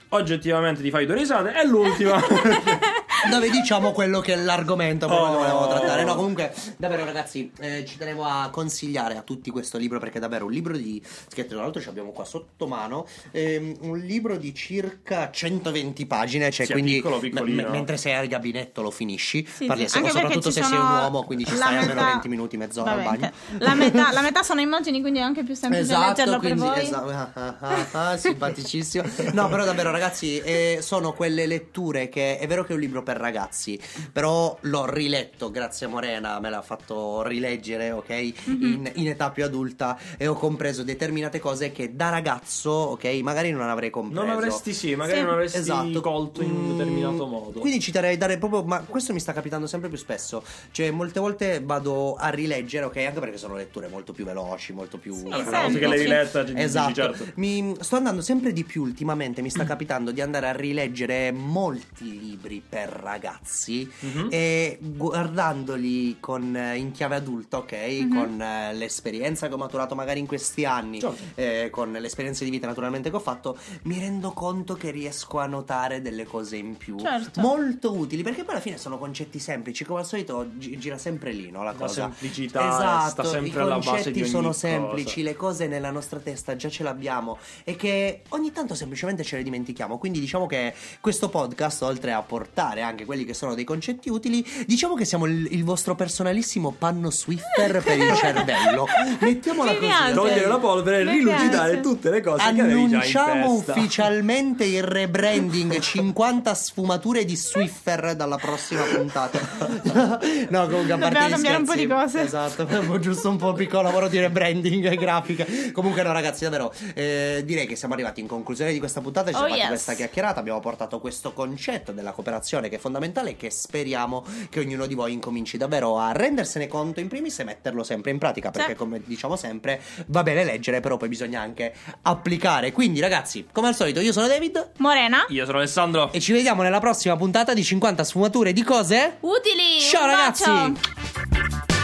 oggettivamente 0.09 0.81
ti 0.81 0.89
fai 0.89 1.05
due 1.05 1.15
risate 1.15 1.53
e 1.53 1.67
l'ultima 1.67 2.17
dove 3.29 3.49
diciamo 3.49 3.91
quello 3.91 4.19
che 4.19 4.33
è 4.33 4.35
l'argomento 4.37 5.07
proprio 5.07 5.27
che 5.29 5.33
Oh. 5.35 5.37
volevamo 5.39 5.67
trattare. 5.67 6.03
No, 6.03 6.15
comunque, 6.15 6.53
davvero, 6.77 7.05
ragazzi, 7.05 7.51
eh, 7.59 7.85
ci 7.85 7.97
tenevo 7.97 8.23
a 8.23 8.49
consigliare 8.51 9.15
a 9.17 9.21
tutti 9.21 9.49
questo 9.51 9.77
libro 9.77 9.99
perché 9.99 10.17
è 10.17 10.21
davvero 10.21 10.45
un 10.45 10.51
libro 10.51 10.75
di. 10.75 11.01
che 11.29 11.45
tra 11.45 11.57
l'altro 11.61 11.81
ci 11.81 11.89
abbiamo 11.89 12.11
qua 12.11 12.25
sotto 12.25 12.67
mano. 12.67 13.05
ehm, 13.31 13.77
un 13.81 13.97
libro 13.97 14.37
di 14.37 14.53
circa 14.53 15.29
120 15.31 16.05
pagine. 16.05 16.51
Cioè, 16.51 16.65
Sì, 16.65 16.71
quindi 16.73 16.93
piccolo, 16.95 17.19
me- 17.21 17.67
mentre 17.69 17.97
sei 17.97 18.13
al 18.15 18.27
gabinetto 18.27 18.81
lo 18.81 18.91
finisci. 18.91 19.45
Sì, 19.49 19.65
Parli 19.65 19.87
sì. 19.87 19.99
soprattutto 20.03 20.51
se 20.51 20.63
sei 20.63 20.77
un 20.77 20.85
uomo, 20.85 21.23
quindi 21.23 21.45
ci 21.45 21.55
stai 21.55 21.75
almeno 21.77 21.93
metà- 21.95 22.05
20 22.11 22.27
minuti, 22.27 22.57
mezz'ora 22.57 22.91
al 22.91 23.03
bagno. 23.03 23.31
La 23.59 23.73
metà, 23.73 24.11
la 24.11 24.21
metà 24.21 24.43
sono 24.43 24.61
immagini, 24.61 25.01
quindi 25.01 25.19
è 25.19 25.21
anche 25.23 25.43
più 25.43 25.53
semplice 25.55 25.97
leggerlo 25.97 26.39
per 26.39 26.53
quindi, 26.53 26.61
voi. 26.67 26.83
esatto, 26.83 27.09
ah, 27.09 27.31
ah, 27.33 27.55
ah, 27.59 28.09
ah, 28.09 28.17
simpaticissimo. 28.17 29.03
No, 29.33 29.47
però 29.49 29.63
davvero, 29.65 29.91
ragazzi, 29.91 30.39
eh, 30.39 30.79
sono 30.81 31.13
quelle 31.13 31.45
letture 31.45 32.09
che 32.09 32.37
è 32.37 32.47
vero 32.47 32.63
che 32.63 32.71
è 32.71 32.75
un 32.75 32.81
libro 32.81 33.03
per 33.03 33.10
ragazzi, 33.17 33.79
però 34.11 34.57
l'ho 34.61 34.85
riletto 34.89 35.51
grazie 35.51 35.85
a 35.85 35.89
Morena, 35.89 36.39
me 36.39 36.49
l'ha 36.49 36.61
fatto 36.61 37.21
rileggere, 37.23 37.91
ok? 37.91 38.09
Mhm. 38.45 38.63
In, 38.63 38.91
in 38.95 39.07
età 39.07 39.31
più 39.31 39.43
adulta 39.43 39.97
e 40.17 40.27
ho 40.27 40.33
compreso 40.33 40.83
determinate 40.83 41.39
cose 41.39 41.71
che 41.71 41.95
da 41.95 42.09
ragazzo, 42.09 42.69
ok, 42.71 43.05
magari 43.21 43.51
non 43.51 43.69
avrei 43.69 43.89
compreso. 43.89 44.21
non 44.23 44.29
avresti 44.33 44.73
sì 44.73 44.95
magari 44.95 45.19
Sì. 45.19 45.23
non 45.23 45.33
avresti 45.33 45.57
Esatto. 45.57 46.01
colto 46.01 46.41
in 46.41 46.51
un 46.51 46.59
Mm, 46.65 46.67
determinato 46.69 47.25
modo 47.27 47.59
Quindi 47.59 47.79
ci 47.79 47.91
darei 47.91 48.17
dare 48.17 48.37
proprio. 48.37 48.63
Ma 48.63 48.81
questo 48.81 49.13
mi 49.13 49.19
sta 49.19 49.33
capitando 49.33 49.67
sempre 49.67 49.89
più 49.89 49.97
spesso. 49.97 50.43
Cioè, 50.71 50.91
molte 50.91 51.19
volte 51.19 51.61
vado 51.63 52.15
a 52.15 52.29
rileggere, 52.29 52.85
ok? 52.85 52.97
Anche 52.97 53.19
perché 53.19 53.37
sono 53.37 53.55
letture 53.55 53.87
molto 53.87 54.13
più 54.13 54.25
veloci, 54.25 54.73
molto 54.73 54.97
più. 54.97 55.13
Sì, 55.15 55.23
volta 55.29 55.67
che 55.69 55.87
l'hai 55.87 55.97
sì. 55.97 56.03
riletta 56.03 56.43
dici, 56.43 56.57
Esatto, 56.57 56.93
certo. 56.93 57.27
mi 57.35 57.75
sto 57.79 57.95
andando 57.95 58.21
sempre 58.21 58.53
di 58.53 58.63
più 58.63 58.81
ultimamente, 58.83 59.41
mi 59.41 59.47
Mm. 59.47 59.51
sta 59.51 59.63
capitando 59.65 60.11
di 60.11 60.21
andare 60.21 60.47
a 60.47 60.51
rileggere 60.51 61.31
molti 61.31 62.19
libri 62.19 62.61
per 62.67 63.00
ragazzi 63.01 63.89
Mhm. 63.99 64.27
e 64.31 64.77
guardandoli 64.81 66.17
con, 66.19 66.55
eh, 66.55 66.77
in 66.77 66.91
chiave 66.91 67.15
adulta, 67.15 67.57
ok? 67.57 67.73
Mhm. 67.73 68.15
Con 68.15 68.41
eh, 68.41 68.73
l'esperienza 68.73 69.47
che 69.47 69.53
ho 69.53 69.57
maturato 69.57 69.95
magari 69.95 70.19
in 70.19 70.27
questi 70.27 70.65
anni, 70.65 70.99
Certo. 70.99 71.17
eh, 71.35 71.69
con 71.71 71.91
l'esperienza 71.91 72.43
di 72.43 72.49
vita 72.49 72.67
naturalmente 72.67 73.09
che 73.09 73.15
ho 73.15 73.19
fatto, 73.19 73.57
mi 73.83 73.99
rendo 73.99 74.31
conto 74.31 74.75
che 74.75 74.91
riesco 74.91 75.39
a 75.39 75.45
notare 75.45 76.01
delle 76.01 76.25
cose 76.25 76.57
in 76.57 76.77
più 76.77 76.97
Certo. 76.99 77.41
molto 77.41 77.93
utili 77.93 78.23
perché 78.23 78.43
poi 78.43 78.53
alla 78.53 78.61
fine 78.63 78.77
sono 78.77 78.97
concetti 78.97 79.39
semplici, 79.39 79.83
come 79.85 79.99
al 79.99 80.05
solito 80.05 80.47
gi- 80.57 80.77
gira 80.77 80.97
sempre 80.97 81.31
lì, 81.31 81.49
no? 81.51 81.63
La 81.63 81.71
La 81.71 81.77
cosa. 81.77 82.03
semplicità 82.03 82.67
esatto, 82.67 83.09
sta 83.09 83.23
sempre 83.23 83.59
i 83.59 83.63
alla 83.63 83.75
base 83.75 83.87
concetti 83.89 84.11
di 84.11 84.21
ogni 84.21 84.29
sono 84.29 84.47
cosa. 84.47 84.59
semplici, 84.59 85.23
le 85.23 85.35
cose 85.35 85.67
nella 85.67 85.91
nostra 85.91 86.19
testa 86.19 86.55
già 86.55 86.69
ce 86.69 86.83
l'abbiamo 86.83 87.37
e 87.63 87.75
che 87.75 88.21
ogni 88.29 88.51
tanto 88.51 88.75
semplicemente 88.75 89.23
ce 89.23 89.37
le 89.37 89.43
dimentichiamo. 89.43 89.97
Quindi 89.97 90.19
diciamo 90.19 90.45
che 90.47 90.73
questo 90.99 91.29
podcast, 91.29 91.81
oltre 91.83 92.11
a 92.11 92.21
portare 92.21 92.81
anche 92.81 92.90
quelli 93.05 93.25
che 93.25 93.33
sono 93.33 93.55
dei 93.55 93.63
concetti 93.63 94.09
utili, 94.09 94.45
diciamo 94.67 94.95
che 94.95 95.05
siamo 95.05 95.25
il, 95.25 95.47
il 95.51 95.63
vostro 95.63 95.95
personalissimo 95.95 96.71
panno 96.77 97.09
Swiffer 97.11 97.81
per 97.81 97.97
il 97.97 98.13
cervello. 98.15 98.87
Mettiamola 99.19 99.71
Mi 99.71 99.77
così. 99.77 99.87
piace. 99.89 100.13
togliere 100.13 100.47
la 100.47 100.57
polvere 100.59 100.99
e 101.01 101.03
Mi 101.05 101.11
rilucidare 101.11 101.71
piace. 101.73 101.79
tutte 101.81 102.09
le 102.09 102.21
cose 102.21 102.53
che 102.53 102.61
avevi 102.61 102.73
già 102.73 102.85
in 102.87 102.93
Annunciamo 102.95 103.55
testa 103.55 103.71
ufficialmente 103.73 104.65
il 104.65 104.83
rebranding 104.83 105.79
50 105.79 106.53
sfumature 106.53 107.25
di 107.25 107.35
Swiffer 107.35 108.15
dalla 108.15 108.37
prossima 108.37 108.83
puntata. 108.83 109.39
no, 110.49 110.67
comunque 110.67 110.93
a 110.93 110.97
parte 110.97 111.09
Dobbiamo 111.09 111.27
gli 111.27 111.31
cambiare 111.31 111.57
un 111.57 111.65
po' 111.65 111.71
scherzi, 111.71 111.77
di 111.79 111.87
cose. 111.87 112.21
Esatto, 112.21 112.61
avevo 112.63 112.99
giusto 112.99 113.29
un 113.29 113.37
po' 113.37 113.53
piccolo 113.53 113.83
lavoro 113.83 114.07
di 114.07 114.19
rebranding 114.19 114.85
e 114.91 114.95
grafica. 114.95 115.45
Comunque 115.71 116.03
no 116.03 116.11
ragazzi, 116.11 116.43
davvero 116.43 116.73
eh, 116.93 117.41
direi 117.45 117.67
che 117.67 117.75
siamo 117.75 117.93
arrivati 117.93 118.19
in 118.21 118.27
conclusione 118.27 118.71
di 118.71 118.79
questa 118.79 119.01
puntata, 119.01 119.29
ci 119.29 119.35
Oh, 119.35 119.39
siamo 119.39 119.49
fatti 119.49 119.59
yes. 119.61 119.69
questa 119.69 119.93
chiacchierata, 119.93 120.39
abbiamo 120.39 120.59
portato 120.59 120.99
questo 120.99 121.33
concetto 121.33 121.91
della 121.91 122.11
cooperazione 122.11 122.69
che 122.69 122.77
fondamentale 122.81 123.37
che 123.37 123.49
speriamo 123.51 124.25
che 124.49 124.59
ognuno 124.59 124.85
di 124.87 124.95
voi 124.95 125.13
incominci 125.13 125.57
davvero 125.57 125.97
a 125.99 126.11
rendersene 126.11 126.67
conto 126.67 126.99
in 126.99 127.07
primis 127.07 127.39
e 127.39 127.43
metterlo 127.43 127.83
sempre 127.83 128.11
in 128.11 128.17
pratica, 128.17 128.49
perché 128.51 128.71
Sì. 128.71 128.75
come 128.77 129.01
diciamo 129.05 129.35
sempre 129.35 129.79
va 130.07 130.23
bene 130.23 130.43
leggere, 130.43 130.79
però 130.81 130.97
poi 130.97 131.07
bisogna 131.07 131.39
anche 131.39 131.73
applicare. 132.01 132.71
Quindi 132.71 132.99
ragazzi, 132.99 133.47
come 133.51 133.67
al 133.67 133.75
solito 133.75 133.99
io 133.99 134.11
sono 134.11 134.27
David 134.27 134.71
Morena. 134.77 135.25
io 135.29 135.45
sono 135.45 135.59
Alessandro 135.59 136.11
e 136.11 136.19
ci 136.19 136.31
vediamo 136.33 136.63
nella 136.63 136.79
prossima 136.79 137.15
puntata 137.15 137.53
di 137.53 137.63
50 137.63 138.03
sfumature 138.03 138.51
di 138.53 138.63
cose. 138.63 139.17
Utili. 139.21 139.79
Ciao, 139.79 140.03
un 140.03 140.09
ragazzi. 140.09 140.43
bacio. 140.49 141.80